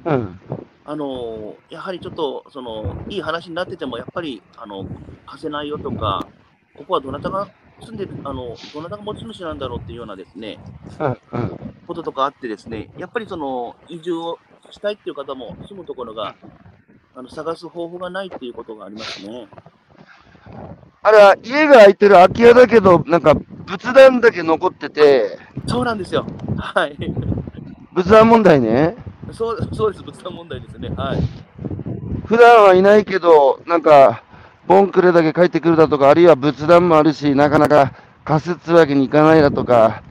[0.04, 0.40] あ、うん。
[0.84, 4.86] あのやはりちょっとそのいい話になってても、やっぱりあの
[5.26, 6.24] 貸せないよとか、
[6.76, 7.48] ここはどなたが
[7.80, 10.58] 住んでる、あのどなたが持ち主なんだろうっていうようなですね
[10.98, 14.38] うんうんこととかあって、ですねやっぱりその移住を
[14.70, 16.36] したいっていう方も、住むところが
[17.14, 19.48] あの探す方法がないっていうことがありますね。
[21.02, 26.26] あれは家が空いてる空き家だけど、なんか仏壇だけ残ってて、そうなんですよ。
[26.56, 26.96] はい。
[27.92, 28.96] 仏壇問題ね。
[29.32, 30.88] そうそうです、物産問題ですね。
[30.90, 31.20] はい。
[32.26, 34.22] 普段はいないけど、なんか、
[34.70, 37.92] ボンクレだけ帰ってくるだとか、あるいは仏壇もあるし、なかなか
[38.24, 40.04] 仮設わけにいかないだとか、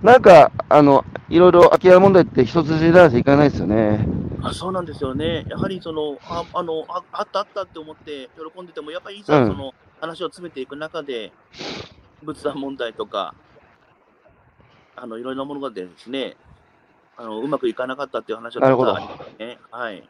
[0.00, 4.08] なんか、あの、いろいろ空き家問題って一筋縄じゃいかないですよね。
[4.42, 5.44] あそうなんですよね。
[5.50, 11.30] やはりその、ああのああったあったって思って喜んでても、やっぱりいざうんその話を詰めていく中で、
[12.22, 13.34] 仏壇問題とか、
[14.96, 16.38] あのいろいろなものがですね、
[17.18, 18.92] あのうまくいかなかったっていう話はなるほど。
[18.92, 20.08] はい。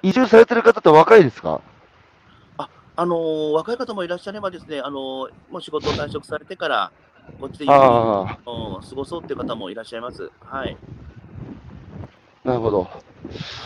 [0.00, 1.60] 移住されてる方って若いですか？
[3.02, 6.92] あの若い方もいらっしゃればですね、あのもう仕事を退職されてから、
[7.40, 10.30] こっちでゆっく過ごそうっていう方もいらっしゃいます。
[10.40, 10.76] はい。
[12.44, 12.88] なるほど。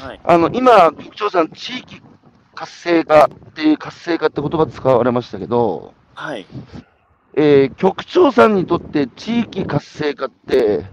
[0.03, 0.21] はい。
[0.25, 2.01] あの、今、局長さん、地域
[2.55, 6.47] 活性化っていう活性化って言葉使われましたけど、はい。
[7.35, 10.87] えー局長さんにとって地域活性化って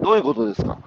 [0.00, 0.78] どういうことですか？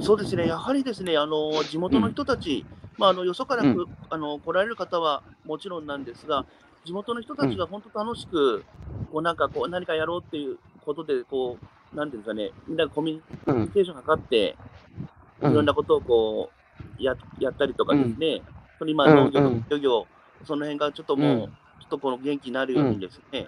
[0.00, 2.66] そうですね、やはりですね、あの地元の人たち、
[2.98, 3.86] まあ、あのよそからく、うん。
[4.10, 6.44] あの来られる方はもちろんなんですが、
[6.84, 8.64] 地元の人たちが本当楽しく、
[9.12, 11.58] こうなんかこう何かやろうっていうことで、こ
[11.94, 13.62] うなんていうんですかね、みんながコミュうん。
[13.62, 14.54] ニケーションを図って、い
[15.42, 15.54] うん。
[15.54, 16.50] ろんなことをこ
[16.98, 18.42] うややったりとかですね、
[18.80, 18.86] うん。
[18.96, 20.06] 農業うんと漁業、
[20.44, 21.40] その辺がちょっともう、うん。
[21.40, 21.50] ちょ
[21.86, 23.46] っとこの元気になるようにですね、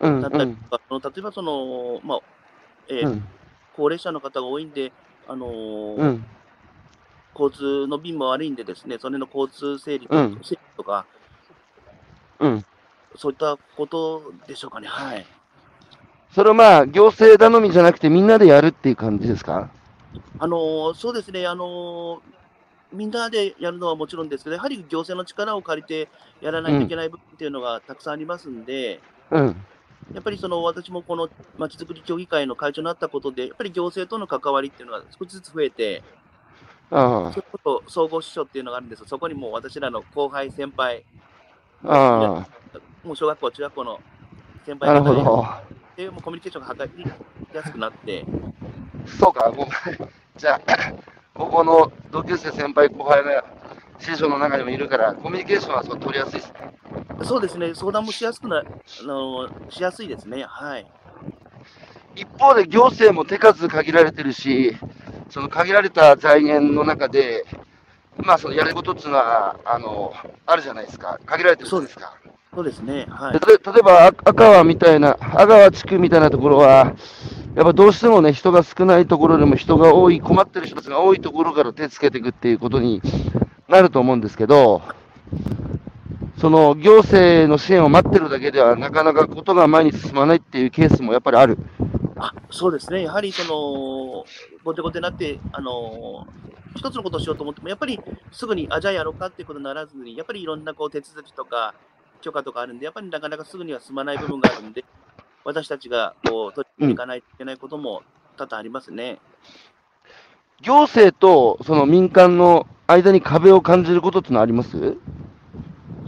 [0.00, 0.20] うん。
[0.22, 2.20] だったりとか、その例えばその、まあ
[2.88, 3.22] えーうん。
[3.74, 4.92] 高齢者の方が多いんで、
[5.28, 6.24] あのーうん
[7.50, 10.06] 交通の便も悪いんでですね、それの交通整理
[10.76, 11.06] と,、か、
[12.38, 12.64] うん。
[13.16, 14.88] そういったことでしょうかね。
[14.88, 15.26] はい。
[16.34, 19.70] それをまあ行政頼みじゃなくてみんなでやるっていう感じですか？
[20.38, 22.20] あのーそうですね、あのー
[22.92, 26.08] みんなでやるのはもちろんですけど、やはり行政の力を借りて
[26.42, 29.56] やらないといけない部分っていうのがたくさんありますんで、うん。
[30.12, 36.02] やっぱりその私もこのまちづくり協議会の会長になったことで、やっぱり行政との関わりっていうのが少しずつ増えて、
[36.94, 41.04] あそういうこと総合支所っていうのがあるんですそこにもう私らの後輩、先輩、
[41.84, 42.62] ああ。
[43.02, 44.00] もう小学校、中学校の
[44.64, 45.46] 先あなるほど。
[45.96, 47.04] でもうコミュニケーションが図り
[47.52, 48.24] やすくなって、
[49.18, 49.68] そうかごめん。
[50.36, 50.92] じゃあ
[51.34, 53.44] ここの同級生先輩後輩が
[53.98, 56.74] 師匠の中にもいるからコミュニケーションはそう取りやすいですね。
[57.24, 58.64] そうですね、相談もしやすくな、あ
[59.04, 60.44] のしやすいですね。
[60.44, 60.86] はい。
[62.14, 64.76] 一方で行政も手数限られてるし、
[65.32, 67.46] その限られた財源の中で、
[68.18, 70.12] まあ、そのやることっていうのはあの
[70.44, 72.14] あるじゃないですか、限られてるじゃないですか。
[72.54, 73.06] そうですね。
[73.08, 73.38] はいで。
[73.46, 76.94] 例えば、あ赤川みたいな、阿川地区みたいなところは、
[77.54, 83.00] やっぱどうしてもね、人が少ないところでも人が多い、困ってる人たちが多いところから手つけていくっていうことに
[83.68, 84.82] なると思うんですけど、
[86.36, 91.56] その行政の支援を待ってるだけでは、なかなかことが前に進まないっていうケースもやっぱりある。
[92.16, 93.02] あそうですね。
[93.02, 94.24] やはりその、
[94.64, 96.26] 後手後手になって、あの
[96.76, 98.00] 一つのことをしようと思っても、やっぱり
[98.32, 101.74] すぐに、あ、じゃあやろうかっていうことにならずに、やっぱりいろんなこう手続きとか
[102.20, 104.84] 許可とかあるんで、やっぱりなかなかすぐには進まない部分があるんで、
[105.44, 108.02] 私たちがこう取っていかないといけないことも
[108.36, 109.18] 多々ありますね。
[110.60, 114.96] 行政とその民間の間に壁を感じることってのはあります？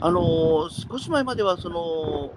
[0.01, 2.33] あの少し前まではその、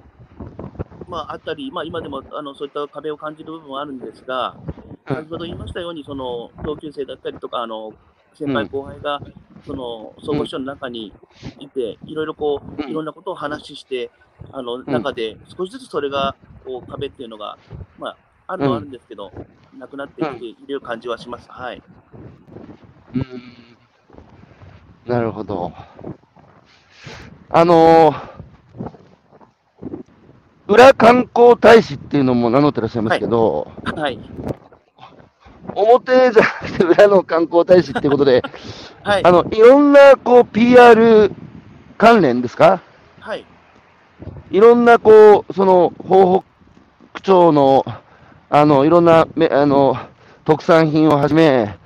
[1.07, 7.93] まあ、あったり、まあ、今でもあのそういった壁を感じる部分はあるんですが、うん先ほど言いましたように、その同級生だったりとか、あの
[8.33, 9.21] 先輩、うん後輩が
[9.65, 11.13] その総合支所の中に
[11.59, 14.11] いて、いろいろこう、うんいろんなことを話しして、
[14.51, 16.35] あのん中で少しずつそれが
[16.65, 17.57] こう壁っていうのが、
[17.97, 19.31] まあ、あるのはあるんですけど、
[19.79, 21.47] なくなってきている感じはします。
[21.49, 21.81] はい。
[23.13, 23.77] うーん
[25.05, 25.71] なるほど。
[27.49, 28.36] あのー
[30.67, 34.19] 裏観光大使っていうのも名乗ってらっしゃいますけど、はい。
[35.75, 38.41] 表じゃなくて裏の観光大使っていうことで、
[39.03, 39.31] はいあ。
[39.31, 41.31] の、いろんな、こう、PR
[41.97, 42.81] 関連ですか？
[43.19, 43.45] はい。
[44.51, 46.41] いろんな、こう、その、東
[47.13, 47.85] 北町の、
[48.49, 49.95] あの、いろんな、めあの、
[50.45, 51.77] 特産品をはじめ、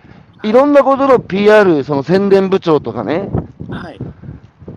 [0.44, 3.30] いろんなことの PR、その宣伝部長とかね、
[3.70, 4.00] はい。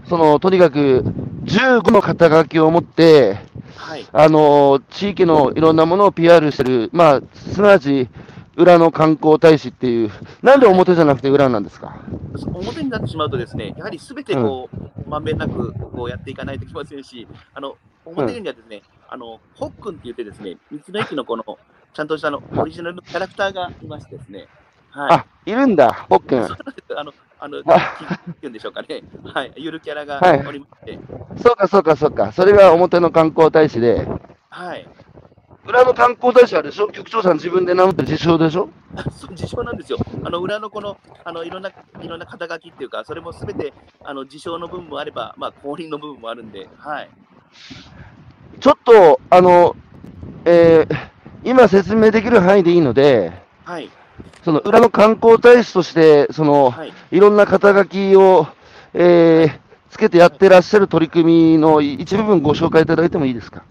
[0.09, 1.05] その、とにかく、
[1.45, 3.39] 15の肩書きを持って、
[3.77, 4.07] はい。
[4.13, 8.09] あの、地域のいろんなものを PR してる、まあ、すなわち、
[8.57, 10.11] 裏の観光大使っていう、
[10.43, 11.97] なんで表じゃなくて裏なんですか？
[12.53, 21.45] 表になってしまうとですね、やはりすべてこう、まんべんなくこうやっていかないといけませんし、あの表にはですね、あのホックンって言ってですね、道の駅のこの
[21.93, 24.47] ちゃんとしたあのオリジナルのキャラクターがいましてですね、
[24.95, 25.13] はい。
[25.13, 26.47] あ、いるんだ、ポックン。
[26.47, 26.57] そう
[26.95, 29.03] なんあの、あの、あキっていうんでしょうかね。
[29.35, 29.53] はい。
[29.57, 30.99] ゆるキャラがはいおりまして、
[31.43, 32.31] そうか、そうか、そうか。
[32.33, 34.07] それが表の観光大使で、
[34.51, 34.87] はい。
[35.67, 36.89] 裏の観光大使はあれでしょ？
[36.89, 38.69] 局長さん自分で名乗ってる自称でしょ？
[39.11, 39.99] そう自称なんですよ。
[40.23, 41.71] あの裏のこの、あのいろんな、
[42.01, 43.73] いろんな肩書きっていうか、それもすべて、
[44.05, 47.11] あの自称の部分もあれば、まあ、公認の部分もあるんで、はい。
[48.61, 49.75] ちょっと、あの、
[50.45, 50.97] えー
[51.47, 53.31] 今説明できる範囲でいいので、
[53.67, 53.91] はい。
[54.45, 56.93] その裏の観光大使として、その、はい。
[57.11, 58.47] いろんな肩書きを、
[58.93, 63.63] えーつけてやってらっしゃる取り組みの一部分ご紹介いただいてもいいですか？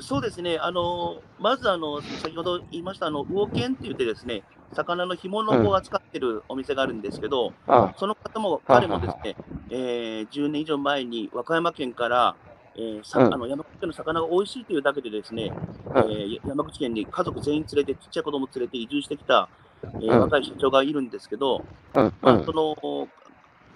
[0.00, 4.42] そうですね、あのまずあの、先ほど言いました、あの魚券って言ってですね、
[4.72, 9.36] 魚の干物を扱ってるお店があるんですけど、あその方も、はい彼もですね、
[9.70, 12.34] えー10年以上前に和歌山県から、
[12.74, 13.32] えーさうん。
[13.34, 15.52] あの山口県の魚が美味しいというだけでですね、
[15.94, 16.10] うん。
[16.10, 19.48] えー山口県に家族全員連れて、ちっちゃい子供連れて移住してきた、
[19.82, 21.64] えーうん若い社長がいるんですけど、
[21.94, 22.52] うん、うまあ、んそ。
[22.52, 23.08] の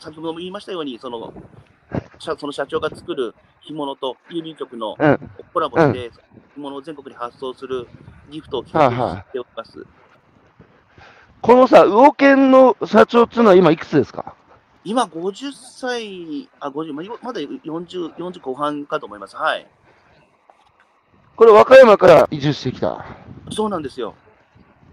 [0.00, 1.32] 先ほども言いましたように、その
[2.18, 6.10] 社その社長が作る干物と郵便局のうんコラボして、
[6.56, 7.86] 干物を全国に発送する
[8.30, 9.86] ギフトを企画しております。
[11.40, 14.34] このさ、魚研の社長っていうのは今いくつですか？
[14.82, 19.36] 今50歳、あ、50、まあ今まだ40、40後半かと思います。
[19.36, 19.66] はい。
[21.36, 23.04] これ和歌山から移住してきた？
[23.50, 24.14] そうなんですよ。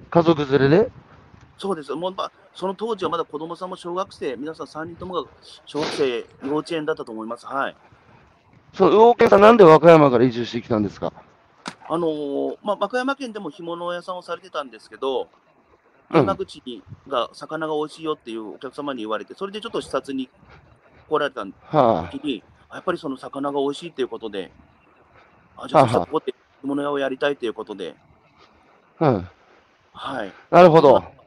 [0.10, 0.92] 家族連れで？
[1.62, 1.94] そうです。
[1.94, 5.30] もう、まあ、その当時はまだ子供さんも小学生、皆さん3人ともが
[5.68, 7.46] 小学生、幼稚園だったと思います。
[7.46, 7.76] はい。
[8.74, 11.14] その魚研さんなんで和歌山から移住してきたんですか？
[11.88, 15.28] あのーまあ、和歌山県でも干物屋さんをされてたんですけど、うん
[16.14, 16.62] 山口
[17.08, 20.30] が魚が美味しいよっていうお客様に言われて、それでちょっと視察に
[21.08, 22.44] 来られたは時に、
[22.74, 24.52] やっぱりその魚が美味しいっていうことで、
[25.56, 26.34] あじゃあ、ここで
[26.64, 27.96] 干物屋をやりたいということで、
[29.00, 29.28] あ、うん。
[29.94, 30.34] はい。
[30.50, 31.21] なるほど。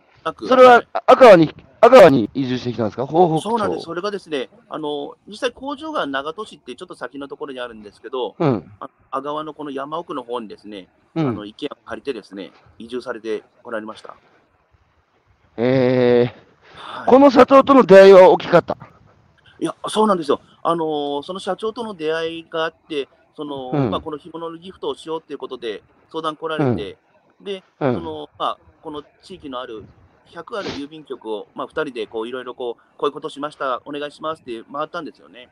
[0.47, 3.07] それは赤川に、赤川に移住してきたんですか？
[3.07, 3.85] そうなんです。
[3.85, 8.73] それがですね、あの、実際工場が長門市ってちょっと先のところにあるんですけど、うん。
[8.81, 11.29] あ阿川のこの山奥の方にですね、うん。
[11.29, 14.17] あの、池を借りてですね、移住されてこられました。
[15.57, 16.41] えー、
[16.77, 18.77] はいこの社長との出会いは大きかった？
[19.61, 20.41] いや、そうなんですよ。
[20.63, 26.97] あのーその社長との出会いがあって、その、うんまあ、この干物のギフトをしようということで相談来られて、
[27.43, 29.85] で、うんその、まあ、この地域のある
[30.31, 35.49] 100ある郵便局を、まあ、2人でこういろいろこう、こういうことしました、お願いしますって回ったんですよね。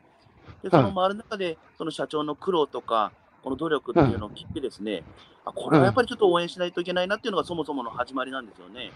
[0.61, 3.11] で、その回る中で、その社長の苦労とか、
[3.43, 5.03] この努力っていうのを聞いてですね、
[5.45, 8.91] あ、これはやっぱりちょっと応援しないといけないなっていうのがそもそもの始まりなんですよね。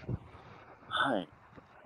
[0.88, 1.28] はい。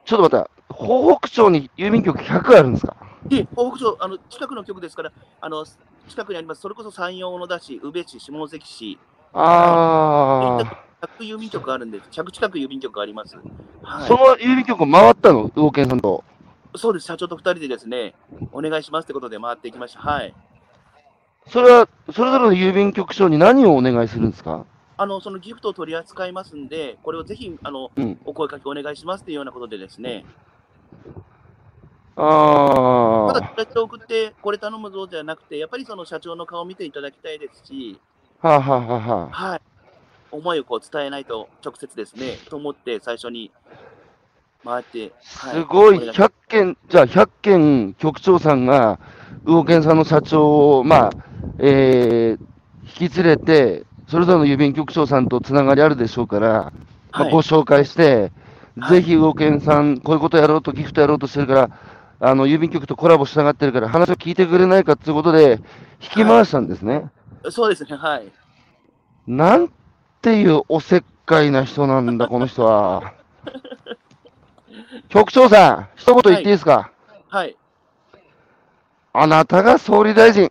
[0.04, 0.74] ちょっと待った。
[0.74, 2.96] 東北町に郵便局100あるんですか？
[3.26, 5.64] で、東北町、あの近くの局ですから、あの
[6.08, 8.98] 近くにあります、それこそ山陽小野田市、宇部市、下関市、
[9.34, 10.58] あ
[11.18, 13.36] 100郵便局あるんです、100近く郵便局あります。
[13.82, 15.50] あ、はいその郵便局を回ったの？
[15.54, 16.22] 魚研さんと。
[16.76, 18.14] そうです、社長と2人でですね、
[18.52, 20.00] お願いしますってことで回っていきました。
[20.00, 20.34] はい。
[21.48, 24.64] それは、それぞれの郵便局長に何をお願いするんですか？
[24.96, 28.18] あのそのギフトを取り扱いますんで、これをぜひあのうん。
[28.24, 30.24] お声かけお願いしますっていうようなことでですね、
[32.14, 38.11] あただ、社長送って、これ頼むぞじゃなくて、やっぱりその社長の顔を見ていただきたいですし、あ、
[38.42, 39.60] はあ、はあはあはい、
[40.32, 43.52] 思いをこう伝えないと直接ですね、と思って最初に
[44.64, 48.98] 回って、はすごい、お願し100件、じゃあ100件局長さんが、
[49.44, 51.10] 魚研さんの社長を、まあ、
[51.58, 56.72] えー、引き連れて、それぞれの郵便局長さんとつながりあるでしょうから、ま
[57.12, 57.32] あ、はい。
[57.32, 58.32] ご紹介して、
[58.76, 59.02] はい。
[59.02, 61.70] ぜひ魚研さん、こういうことやろうと、ギフトやろうとしてるから、
[62.18, 65.60] あの郵便局とコラボしたがってるから、話を聞いてくれないかということで、
[66.00, 67.10] 引き回したんですね。
[67.50, 68.32] そうですね、はい。
[69.26, 69.72] なん
[70.20, 73.14] ていうおせっかいな人なんだ、この人は。
[75.08, 76.90] 局長さん、一言言っていいですか、
[77.28, 77.56] はい。
[79.12, 80.50] あなたが総理大臣。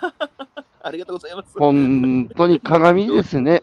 [0.82, 1.58] ありがとうございます。
[1.58, 3.62] 本当に鏡ですね。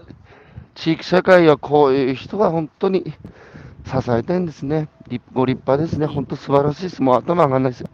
[0.76, 3.04] 地域社会はこういう人が本当に
[3.86, 4.90] 支えてるんですね。
[5.08, 6.06] 立ご立派ですね。
[6.06, 7.02] 本当素晴らしいです。
[7.02, 7.90] もう頭上がんないですよ。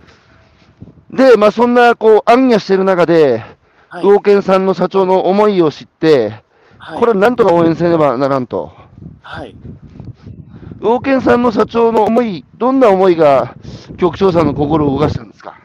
[1.11, 3.57] で、まあそんな、こう、暗夜してる中で、はい。
[4.01, 6.41] 魚健さんの社長の思いを知って、
[6.77, 8.71] はい、これはなんとか応援せねばならんと。
[9.21, 9.55] はい。
[11.21, 13.55] さんの社長の思い、どんな思いが
[13.97, 15.61] 局長さんの心を動かしたんですか？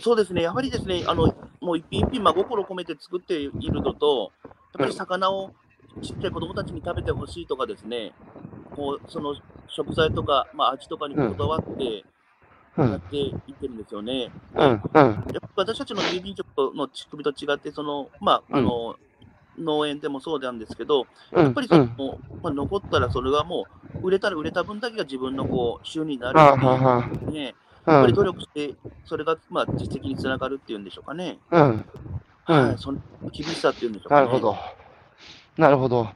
[0.00, 5.50] そうですね、やはりですね、あのもう一品一品真心込めて作っているのと、やっぱり魚を
[6.02, 6.30] ちっちゃい。
[6.30, 8.12] 子供たちに食べてほしいとかですね、
[8.74, 9.34] こうその
[9.68, 12.04] 食材とか、まあ、味とかにこだわってうん、
[12.76, 14.30] やっていってるんですよね。
[14.54, 18.96] うん、うん、やっぱ私たちの郵便局の仕組みと違って、そのまああの
[19.58, 21.86] 農園でもそうなんですけど、うん、やっぱりその、
[22.42, 23.66] まあ、残ったらそれはも
[24.02, 28.74] う、売れたら売れた分だけが自分のこう収入になるはっていうね、うんやっぱり努力して、
[29.04, 31.38] それがまあ実績につながるっていうんでしょうかね。
[31.52, 31.84] うん、うん
[32.44, 32.98] はい、その
[33.32, 34.26] 厳しさっていうんでしょうか、ね。
[34.26, 34.56] なるほど。
[35.56, 36.08] なるほど。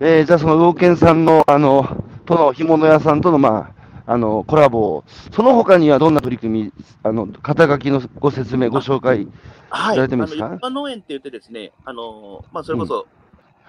[0.00, 3.73] えーじゃあその魚健さんの、あの、との干物屋さんとの、まあ、
[4.06, 9.26] あの、コラボを、その他にはどんな取り組み、あの、肩書きのご説明、ご紹介。
[9.70, 10.54] はい、やらあのれてもいいですか？
[10.54, 13.06] 一般農園って言ってですね、あのまあ、それこそ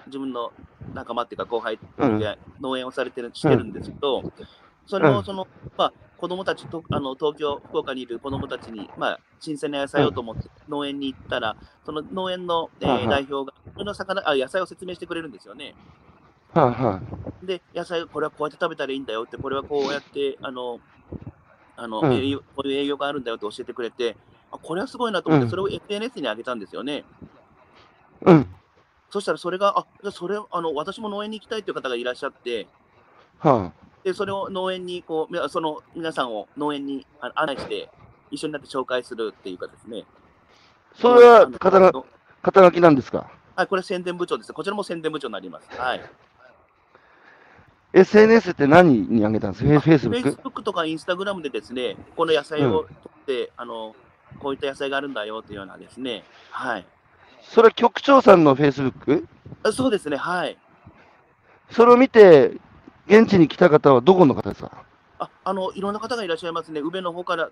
[0.06, 0.52] 自分の
[0.94, 2.18] 仲間っていうか後輩うん。
[2.18, 4.32] で農園をされてるしてるんですけど、
[4.86, 5.16] それうん。
[5.16, 15.74] をその、まあ、子供たちとあの東京、福岡にいる子供たちに、まあ、新鮮な野菜をと思って農園に行ったら、その農園の、えー代表が、その魚あ野菜を説明してくれるんですよね。
[16.56, 17.00] はいは
[17.42, 20.80] で、野菜、これはこうやって食べたらいいんだよって、これはこうやって、あの、
[21.76, 24.16] あの、うん栄養こういう栄養があるんだよって教えてくれて、
[24.50, 26.98] あこれはすごいなと思って、うんそれを SNS に上げたんですよね。
[26.98, 27.04] い。
[28.22, 28.46] うん。
[29.10, 32.66] そしたらそれが、あそれあの、私も農園に行きたいという方がいらっしゃって、
[33.38, 37.90] はでそれを農園にこう、みその皆さんを農園にあ案内して、
[38.30, 39.98] 一緒になって紹介するっていうかですね。
[39.98, 40.04] い。
[40.94, 41.46] それは
[42.42, 43.30] 肩書きなんですか？
[43.56, 44.52] はい、これ宣伝部長です。
[44.52, 45.68] こちらも宣伝部長になります。
[45.78, 46.00] はい。
[48.00, 49.80] ?SNS って何に上げたんですか？
[49.80, 52.88] フェイスブック Facebook とか Instagram でですね、この野菜を取
[53.22, 53.96] って、あの、
[54.40, 56.86] こういった野菜があるんだよっていうようなですね、はい。
[57.42, 59.28] それは局長さんのフェイスブック？
[59.62, 60.58] あそうですね、はい。
[61.70, 62.52] それを見て、
[63.06, 64.84] 現地に来た方はどこの方ですか？
[65.18, 66.80] あ、あの、いろんな方がいらっしゃいますね。
[66.80, 67.50] 宇部の方から、こ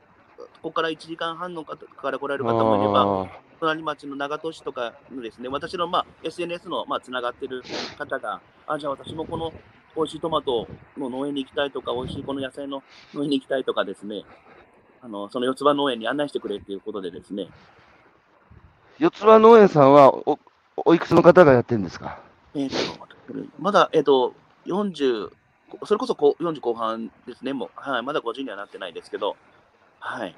[0.62, 7.62] こから1時間半の方から来られる方もいれば、あ隣町の長門市とかのですね、私の、まあ、SNS の、まあ、つながってる
[7.96, 9.52] 方が、あ、じゃあ私もこの
[9.96, 10.66] 美味しいトマト
[10.98, 12.82] の農園に行きたいとか、美味しいこの野菜の
[13.14, 14.24] 農園に行きたいとかですね、
[15.02, 17.48] あの、その四つ葉農園に案内してくれっていうことでですね、
[18.98, 20.38] 四つ葉農園さんはお
[20.76, 22.20] おいくつの方がやってるんですか？
[22.54, 22.76] えっ、と、
[23.58, 24.34] まだ、えっ、と、
[24.66, 25.30] 40、
[25.84, 29.36] それこそこう40後半ですね、もう、はい、まだ50にはなってないですけど、
[29.98, 30.34] はい。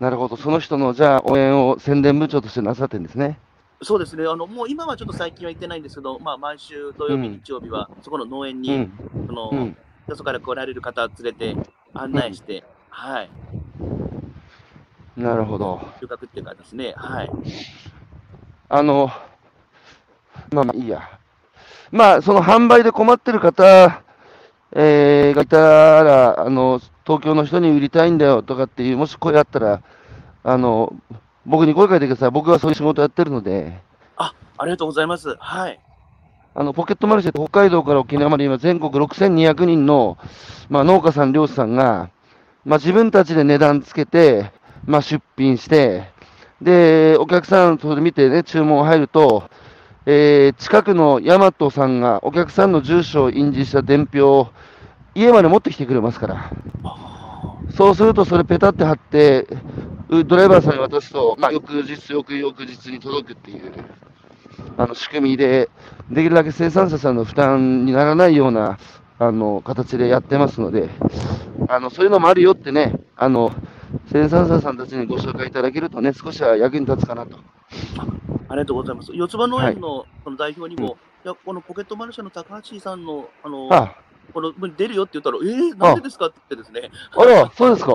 [0.00, 3.38] なるほど、その人のじゃあ応援を宣伝部長としてなさってるんですね。
[3.82, 9.76] そうですね、あのもう今はちょっと最近は行ってないんですけど、まあ、毎週土曜日、うん日曜日は、そこの農園に、うん、その、うん、
[10.08, 11.56] よそから来られる方連れて
[11.92, 13.30] 案内して、はい、
[15.16, 15.80] なるほど。
[16.00, 17.30] 収穫っていうかですね、はい。
[18.68, 19.10] あの、
[20.52, 21.02] まあまあいいや。
[21.90, 24.02] まあ、その販売で困ってる方、
[24.74, 25.58] えーがいた
[26.02, 29.82] ら、あの、東京の人に売りたいんだよとかっていう、もし声あったら、
[30.44, 30.94] あの、
[31.46, 32.30] 僕に声かけてください。
[32.30, 33.80] 僕はそういう仕事やってるので、
[34.62, 35.34] ありがとうございます。
[35.40, 35.80] はい。
[36.54, 40.18] あの、ポケットマルシェって北海道から沖縄まで今全国6200人の、
[40.68, 42.10] まあ、農家さん、漁師さんが、
[42.64, 44.52] まあ、自分たちで値段つけて、
[44.86, 46.04] まあ、出品して、
[46.60, 49.50] で、お客さんそれ見てね、注文入ると、
[50.06, 54.48] えー近くの大和さんがお客さんの住所を印字した伝票を
[55.14, 56.52] 家まで持ってきてくれますから。
[57.76, 59.46] そうすると、それペタって貼って、
[60.10, 63.72] うドライバーさんに渡すと、まあ、翌日、翌々日に届くっていう、
[64.76, 65.70] あの仕組みで、
[66.10, 68.78] できるだけ生産者さんの負担にならないような
[69.18, 70.90] あの形でやってますので、
[71.68, 73.52] あのそういうのもあるよってね、あの
[74.12, 77.38] 生産者さんたちにご紹介いただけるとね、少しは役に立つかなと。
[78.48, 79.12] ありがとうございます。
[79.14, 83.96] 四つ葉農園のその代表にも、いや、このポケットマルシェの高橋さんの、あの、あ
[84.32, 87.92] この出るよって言ったら、えー、なんでですかって言ってですね、あら、そうですか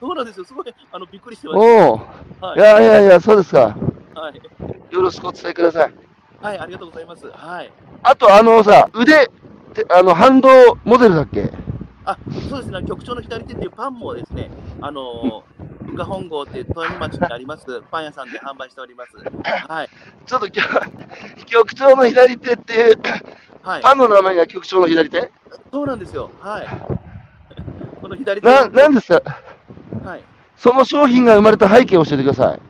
[0.00, 1.92] そうなんですよ、すごいあのびっくりしてましおお、
[2.40, 3.76] はいいやいやいや、そうですか。
[4.14, 5.94] はい、よろしくお伝えください。
[6.40, 7.26] はい、ありがとうございます。
[7.26, 7.72] はい。
[8.02, 9.28] あと、あのさ、腕、
[9.90, 10.48] あの、反動
[10.84, 11.52] モデルだっけ
[12.04, 12.16] あ、
[12.48, 14.50] そうですね、局長の左手っていうパンもですね、
[14.80, 19.16] あのー、宇賀本郷っていう富山町にあります、パン屋さんで販売しております。
[19.68, 19.88] はい。
[20.26, 20.48] ちょっと
[21.46, 22.96] 局長の左手っていう、
[23.62, 23.82] はい。
[23.82, 25.30] パンの名前が局長の左手？
[25.72, 26.30] そうなんですよ。
[26.40, 26.66] はい。
[28.00, 29.40] この左手な、なんですか？
[30.04, 30.22] はい。
[30.56, 32.60] その商品が生まれた背景を教えてください。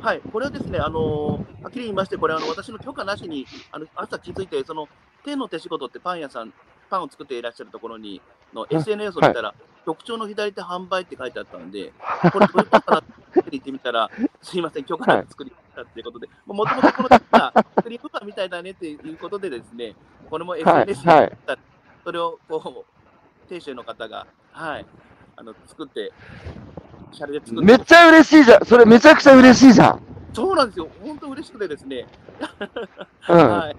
[0.00, 4.86] はい、これはですね、あのはっきり言いまして、これはあの私の許可なしにあの朝気づいて、その
[5.24, 6.52] 手の手仕事ってパン屋さん、
[6.90, 8.20] パンを作っていらっしゃるところに
[8.52, 9.54] の SNS を見たら、
[9.86, 11.92] 局長の左手販売って書いてあったので、
[12.32, 14.10] これことかなって言ってみたら、
[14.42, 17.52] すいません、許可なく作りましたっていうことで、もともとこの時は
[17.82, 19.94] クリームパンみたいだねっていうことでですね、
[20.30, 20.60] これもはい
[20.90, 21.32] SNS にはい
[22.04, 24.86] それをこう、店主の方が、はい、
[25.36, 26.12] あの作って、
[27.12, 28.64] シャレで作ってめっちゃ嬉しいじゃん。
[28.64, 30.02] それめちゃくちゃ嬉しいじゃん。
[30.32, 32.06] そうなんですよ、本当嬉しくてですね、
[33.28, 33.36] うん。
[33.36, 33.76] はい、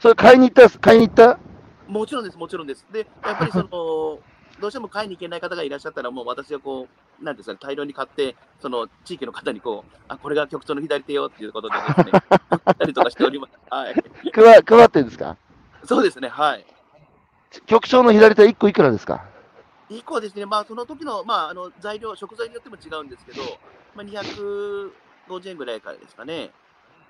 [0.00, 0.78] それ買いに行った？
[0.78, 1.38] 買いに行った？
[1.88, 2.84] もちろんです、もちろんです。
[2.92, 6.88] で、やっぱりその、どうしても買いに行けない方がいらっしゃったら、もう私はこう、
[7.20, 12.22] なんですかね、大量に買って、その地域の方にこう、あ、これが局長の左手よっていうことでですね、
[12.78, 13.52] たりとかしております。
[13.70, 13.94] はい。
[14.34, 15.36] 配配ってるんですか？
[15.84, 16.66] そうですね、はい。
[17.66, 19.24] 局長の左手1個いくらですか？
[19.88, 23.42] 一個はですね、まあ、その時の、まあ、あの材料、食材によっても違うんですけど、
[23.94, 24.90] まあ、250
[25.46, 26.50] 円ぐらいからですかね。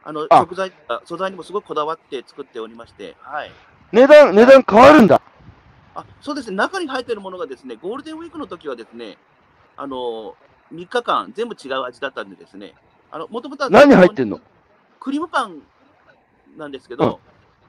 [0.04, 3.50] あのあ食材あ素材にもすごくこだわって作っておりまして、はい。
[3.92, 5.20] 値段、値段変わるんだ。
[5.96, 9.16] あそうですね、中に入っているものがですね、ゴールデンウィークの時はですね、
[9.76, 10.34] あの
[10.72, 12.74] 3日間、全部違う味だったんでですね、
[13.10, 14.40] あのもともとは何入ってんの？
[15.00, 15.62] クリームパン
[16.56, 17.20] なんですけど、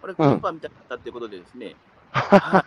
[0.02, 1.76] これ、クリームパンみたいだったっていうことでですね、
[2.12, 2.66] は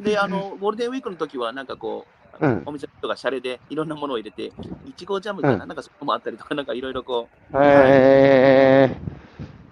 [0.00, 2.06] い、であの、 ゴールデンウィークの時は、なんかこ
[2.40, 2.62] う、うん。
[2.64, 4.52] お店の人がシャレでいろんなものを入れて、
[4.86, 5.58] いちごジャムかな、うん。
[5.60, 8.96] なんかそこもあったりとか、なんかいろいろこう、え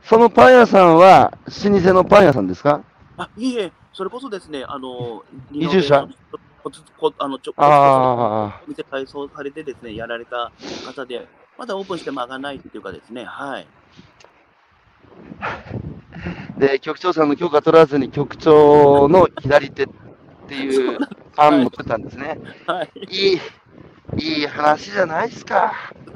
[0.03, 2.83] ー、そのパン屋さんは老舗のパン屋さんですか？
[3.16, 6.07] あいいえ、それこそですね、あの移住者
[6.63, 10.53] こつこあのちょあお店改装されてですね、やられた
[10.87, 11.27] 方で、
[11.59, 13.67] まだオープンして間がないっていうかですね、はい。
[15.41, 15.59] あ。
[16.59, 19.89] で、局長さんの許可取らずに局長の左手っ
[20.49, 20.99] ていう
[21.35, 22.39] パンも作ったんですね。
[22.67, 22.91] はい。
[23.09, 23.41] いい、
[24.19, 25.73] いい話じゃないですか。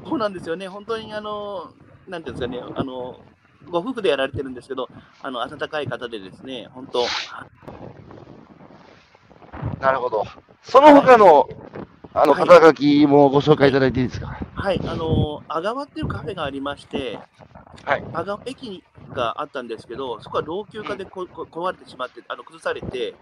[0.06, 1.72] そうなんですよね、本当にあの、
[2.06, 3.20] なんていうんですかね、あの、
[3.70, 4.88] ご夫婦でやられてるんですけど、
[5.22, 7.06] あの、温かい方でですね、本当、
[9.84, 10.24] なるほど。
[10.62, 11.46] その他の、
[12.14, 14.38] あの、はい肩書きもご紹介いただいていいですか？
[14.54, 17.18] はい、あの、阿川っていうカフェがありまして、
[17.84, 18.04] はい。
[18.14, 18.82] 阿川駅
[19.12, 23.14] があったんですけど、そこは老朽化でここ壊れてしまって、あの崩されて、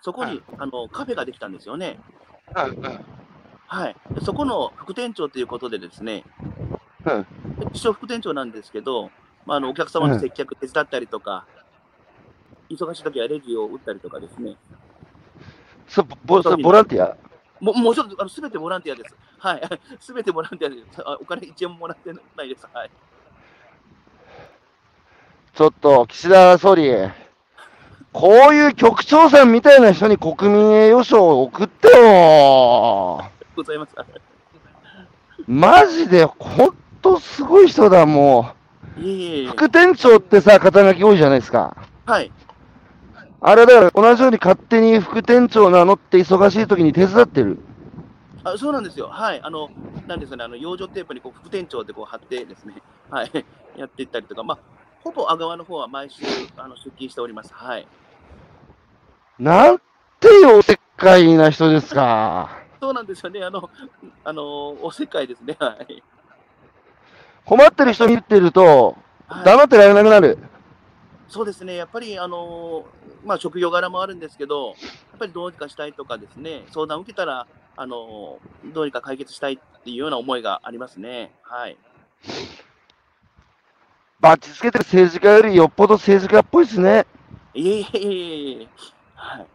[0.00, 2.00] そこに、はいあのカフェができたんですよね。
[2.56, 3.04] うんうん
[3.66, 6.24] はい、でそこの副店長ということでですね、
[7.04, 7.26] うん
[7.74, 9.10] 一応副店長なんですけど、
[9.44, 11.44] まあ、あのお客様の接客手伝ったりとか、
[12.70, 14.56] 忙しい時はレジを打ったりとかですね、
[15.88, 17.16] そボそボランティア
[17.60, 19.16] ももちろんあの全てボランティアです。
[19.38, 19.62] はい、
[20.00, 21.02] 全てボランティアです。
[21.04, 22.66] あお金一円ももらってないです。
[22.72, 22.90] はい、
[25.54, 26.92] ちょっと、岸田総理、
[28.12, 33.24] こういう局長さんみたいな人に国民栄誉賞を送ってよ
[33.56, 33.94] ございます。
[35.48, 38.52] マジで、ほんとすごい人だ、も
[38.96, 39.50] いえいえいえう。
[39.50, 41.76] 副店長ってさ、肩書き多いじゃないですか。
[42.06, 42.30] はい、
[43.40, 47.58] あれだから、同じように勝手に副店長名乗って忙しい時に手伝ってる。
[48.44, 49.08] あそうなんですよ。
[49.08, 49.40] はい。
[49.42, 49.70] あの、
[50.06, 52.74] なんですかね、あの、養生テープにこう副店長でこう貼ってですね、
[53.10, 53.30] はい、
[53.76, 54.58] やっていったりとか、まあ、
[55.04, 56.24] ほぼ阿川の方は毎週
[56.56, 57.52] あの出勤しております。
[57.54, 57.86] はい。
[59.38, 59.80] なん
[60.18, 62.50] ていうおせっかいな人ですか。
[62.80, 63.44] そうなんですよね。
[63.44, 63.70] あの、
[64.24, 65.56] あの、おせっかいですね。
[65.60, 66.02] はい。
[67.44, 68.96] 困ってる人見てると、
[69.28, 70.38] はい、黙ってられなくなる。
[71.28, 71.76] そうですね。
[71.76, 72.86] やっぱり、あの、
[73.24, 74.76] まあ、職業柄もあるんですけど、やっ
[75.18, 78.38] ぱりどうにかしたいとかですね、相談を受けたら、あの、
[78.72, 81.30] どうにか解決したいっていうような思いがありますね。
[81.42, 81.76] はい。
[84.20, 87.06] バッチつけてる政治家よりよっぽど政治家っぽいですね。
[87.54, 88.68] いえいえいえいえ。
[89.14, 89.46] はい。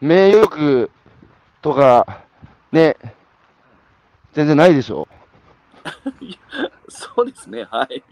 [0.00, 0.90] 名誉欲
[1.62, 2.24] とか、
[2.70, 2.96] ね、
[4.34, 5.08] 全然ないでしょ。
[6.88, 7.64] そうですね。
[7.64, 8.04] はい。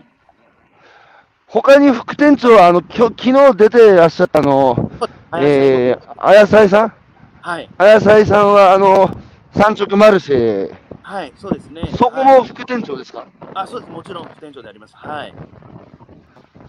[1.53, 4.90] 他に副店長は、あの、きょ昨日出てらっしゃったあの、
[5.36, 6.94] えー、あやさいさん？
[7.42, 7.68] はい。
[7.76, 9.11] あやさいさんは、あの、
[9.55, 11.32] 三直マルシェ、はい。
[11.36, 11.82] そうですね。
[11.98, 13.92] そこはいも副店長ですか、あ、そうです。
[13.92, 14.96] もちろん副店長であります。
[14.96, 15.34] はい。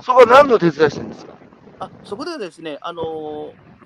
[0.01, 1.33] そこは何の手伝いしてるんですか？
[1.79, 3.05] あ、そこではですね、あのー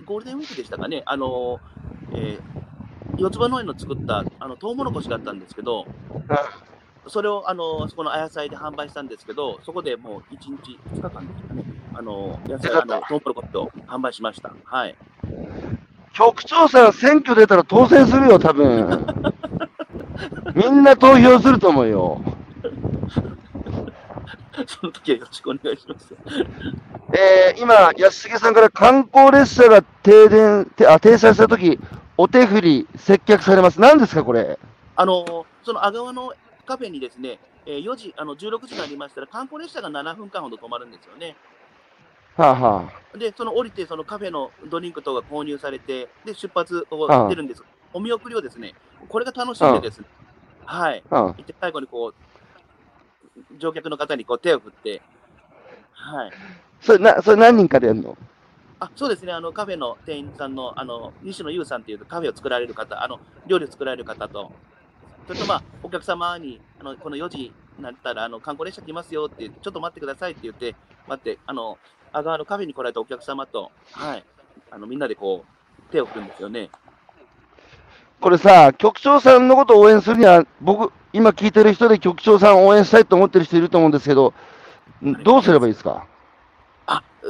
[0.05, 5.85] ゴールデンウィークでしたかね、あのーえー四つ葉農園の作ったあのトウモロコシがあったんですけど、
[7.09, 14.53] それをあのそこのあやさいで販売したんですけど、そこでもう1日、2日間ですかね、あの野菜あのトウモロコシを販売しました。
[14.65, 14.95] はい。
[16.13, 19.05] 局長さん、選挙出たら当選するよ、多分。
[20.55, 22.21] みんな投票すると思うよ。
[24.65, 26.15] その時はよろしくお願いします。
[27.13, 31.79] えー、今、安重さんから観光列車が停電、てあ停車したとき、
[32.17, 33.79] お手振り、接客されます。
[33.79, 34.57] 何ですか、これ？
[34.95, 36.33] あのその阿川の
[36.67, 41.35] カフェにですね、えー4時、あの16時になりましたら、観光列車が7分間ほど止まるんですよね。
[42.35, 47.63] はあはで、その降りて、そのカフェのドリンク等が購入されて、で、出発あをあ出るんです。
[47.93, 48.75] お見送りをですね、
[49.09, 50.05] これが楽しんでですね、
[50.65, 51.03] はい。
[51.59, 55.01] 最後にこう、乗客の方にこう手を振って、
[55.93, 56.31] はい。
[56.81, 58.17] それ、な、それ何人かでやるの？
[58.79, 64.51] あそうですね、あのカフェの店員さんのあの西野優さんっていうカフェを作られる方、あの料理を作られる方と、
[65.27, 70.75] それとまあお客様にあのこの4時になったらあの観光列車来ますよって、ちょっと待ってくださいって言って、
[71.07, 71.77] 待って、あの
[72.11, 74.25] 阿川のカフェに来られたお客様と、はい、
[74.71, 76.69] あのみんなでこう手を振るんですよね。
[78.19, 84.33] これさ、局長さんのことを応援するには、僕、今聞いてる人で局長さんを応援したいと思ってる人いると思うんですけど、
[85.05, 86.07] んどうすればいいですか？
[86.07, 86.16] あ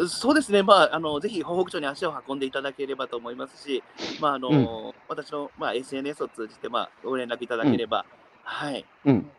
[0.08, 3.84] そうですね、まあ、あのぜひ東北町に足を運んでいただければと思いますし、
[4.20, 8.06] まああのうん私の、まあ、SNS を通じて、まあ、ご連絡いただければ、
[8.44, 8.86] はい。
[9.06, 9.30] うん。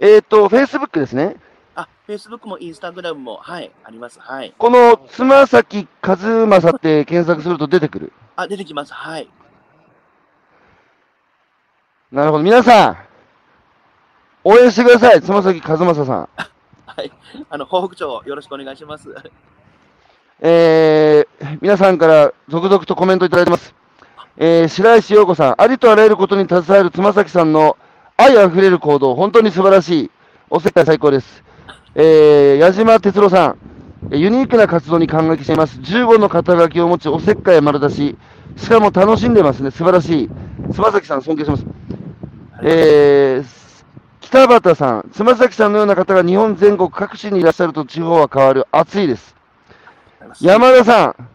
[0.00, 1.36] えっ、と、Facebook ですね。
[1.74, 4.20] あ、Facebook も Instagram も、はい、あります。
[4.20, 4.54] はい。
[4.56, 8.12] この、つまさき和正って検索すると出てくる。
[8.36, 8.92] あ、出てきます。
[8.92, 9.28] はい。
[12.12, 12.44] なるほど。
[12.44, 12.96] 皆さん、
[14.44, 15.20] 応援してください。
[15.20, 16.28] つまさき和正さん。
[16.86, 17.12] はい。
[17.50, 19.14] あの、東北町、よろしくお願いします。
[20.40, 23.74] えー、皆さんから続々とコメントいただいてます。
[24.36, 27.76] えー、白石陽子さん、ありとあらゆることに携わるつまさんの
[28.16, 30.10] 愛あふれる行動、本当に素晴らしい。
[30.50, 31.42] おせっかい最高です。
[31.94, 33.56] えー、矢島哲郎さ
[34.10, 35.80] ん、ユニークな活動に感激しています。
[35.80, 38.16] 15の肩書きを持ち、おせっかい丸出し。
[38.56, 39.70] しかも楽しんでますね。
[39.72, 40.30] 素晴らしい。
[40.72, 41.66] つまさん、尊敬します。
[42.62, 43.84] えー、
[44.20, 48.66] 北畑さん、つまさきさんのような方が日本全国各地にいらっしゃると地方は変わる。
[48.70, 49.37] 熱いです。
[50.40, 51.28] 山田さん、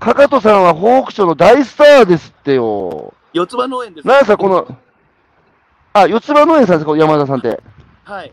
[0.00, 3.14] かかとさんは北北町の大スターですってよ。
[3.32, 4.08] 四つ葉農園です。
[4.08, 4.76] なんさ、この、
[5.92, 7.60] あ、四つ葉農園さんですか、山田さんって。
[8.04, 8.32] はい。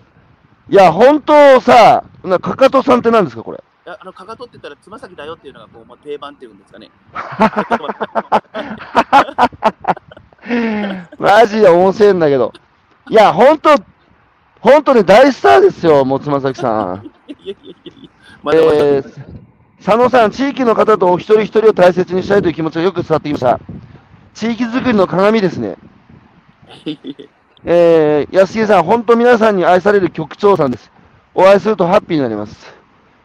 [0.69, 3.63] いや、本当さ、なかかとさんって何ですか、これ。
[3.85, 6.91] ああの、かかとって言ったら、つま先だよっていうのが、こう、まあ、定番っていうんですかね。
[11.17, 12.53] マジで面白いんだけど。
[13.09, 13.75] いや、本当
[14.61, 17.11] 本当に大スターですよ、もうつまさきさん。
[17.27, 18.09] いやいやいやいや
[18.43, 19.23] まだまだ、えー、
[19.83, 23.59] 佐野さん、地域の方とお一人一人を大切にしたいという気持ちがよく伝わってきました。
[24.35, 25.75] 地域づくりの鏡ですね。
[27.65, 30.91] えー、安重さん、本当皆さんに愛される局長さんです。
[31.33, 32.75] お会いするとハッピーになります。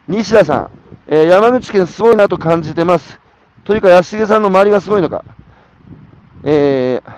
[0.07, 0.71] 西田さん、
[1.07, 3.19] えー山口県すごいなと感じてます。
[3.63, 5.23] というか、安重さんの周りがすごいのか。
[6.43, 7.13] えー、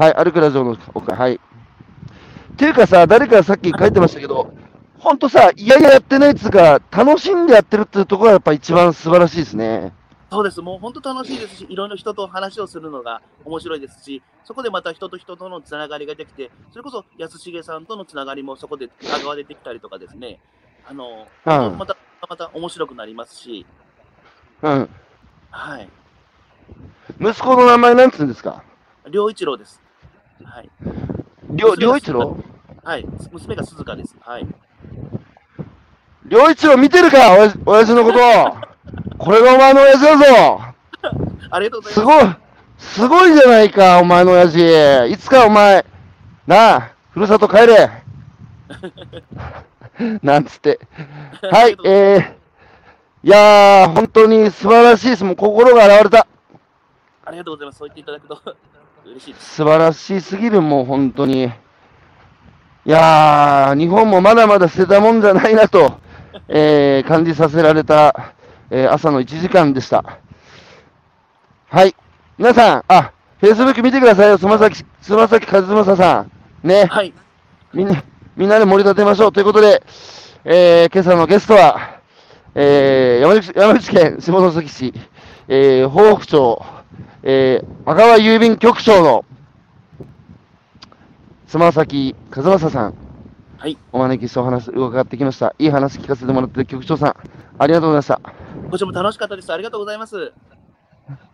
[0.00, 1.34] はい、歩くラジオの奥はい。
[1.34, 4.54] っていうかさ、誰かさっき書いてましたけど、
[5.04, 9.92] 本当さ、いやいややってないっつうか、楽しんでやってるっていうところがやっぱ一番素晴らしいですね。
[10.30, 10.62] そうです。
[10.62, 20.40] もう本当楽しいですし、いろんな人と話をするのが面白いですし、そこでまた人と人とのつながりができて、それこそ安重さんとのつながりもそこで香川でできたりとかですね、
[20.88, 21.96] あの、うんまた、
[22.26, 23.66] また面白くなりますし、
[24.62, 24.88] うん。
[25.50, 25.88] はい。
[27.20, 28.64] 息子の名前なんつうんですか？
[29.10, 29.82] 良一郎です。
[30.42, 30.70] はい。
[31.54, 32.38] 良一郎？
[32.82, 33.06] はい。
[33.30, 34.16] 娘が鈴鹿です。
[34.20, 34.46] はい。
[36.28, 38.18] 良一郎見てるかおやじ親父のこと
[39.18, 40.24] これがお前の親父だぞ
[41.50, 42.06] ありがとうございすます。
[42.06, 42.36] ごい
[42.78, 45.12] すごいじゃないか、お前の親父。
[45.12, 45.84] いつかお前、
[46.46, 47.90] なあ、ふるさと帰れ。
[50.22, 50.80] なんつって。
[51.50, 55.24] はい、えー、いやー、本当に素晴らしいです。
[55.24, 56.26] もう心が現れた。
[57.24, 57.78] ありがとうございます。
[57.78, 58.56] そう言っていただくと
[59.06, 59.54] 嬉しいです。
[59.56, 61.44] 素晴らしすぎる、もう本当に。
[61.44, 65.98] いやー、日本もまだまだ捨てたもんじゃないなと、
[66.48, 68.34] えー感じさせられた、
[68.70, 70.18] えー朝の1時間でした。
[71.68, 71.94] はい。
[72.38, 76.30] 皆さん、あ、Facebook 見てくださいよ、つまさき、つまさき和正さん。
[76.66, 76.86] ね。
[76.86, 77.12] はい。
[77.72, 78.02] みんな、
[78.36, 79.32] みんなで盛り立てましょう。
[79.32, 79.82] ということで、
[80.44, 82.00] えー今朝のゲストは、
[82.54, 84.94] えー山口山口県下関市、
[85.48, 86.62] えー、豊北町、
[87.22, 89.24] えー、阿川郵便局長の
[91.46, 92.94] 妻崎和正さん、
[93.64, 93.78] はい。
[93.92, 95.54] お招きしてお話伺ってきました。
[95.58, 97.16] いい話聞かせてもらって局長さん、
[97.58, 98.20] ありがとうございました。
[98.70, 99.50] こちらも楽しかったです。
[99.50, 100.34] ありがとうございます。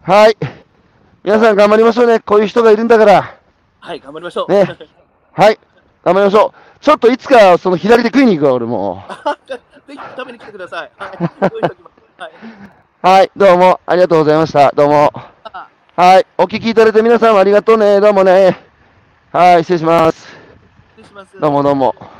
[0.03, 0.37] はい。
[1.24, 2.20] 皆さん頑張りましょうね。
[2.20, 3.37] こういう人がいるんだから。
[3.81, 4.53] はい、頑張りましょう。
[4.53, 4.62] ね
[5.33, 5.59] はい。
[6.05, 6.78] 頑張りましょう。
[6.78, 9.12] ちょっといつかその左で食いに行くわ、俺もう。
[9.51, 9.59] ぜ
[9.89, 10.91] ひ食べに来てください。
[10.99, 11.11] はい。
[11.11, 12.33] はい。
[13.03, 14.70] はい、どうもありがとうございました。
[14.70, 15.12] どうも。
[15.43, 15.66] あ
[15.97, 17.99] はい、お聞きいただいて皆さんもありがとうね。
[17.99, 18.57] どうもね。
[19.33, 20.28] はい、失礼します。
[20.97, 21.41] 失礼します。
[21.41, 22.19] どうもどうも。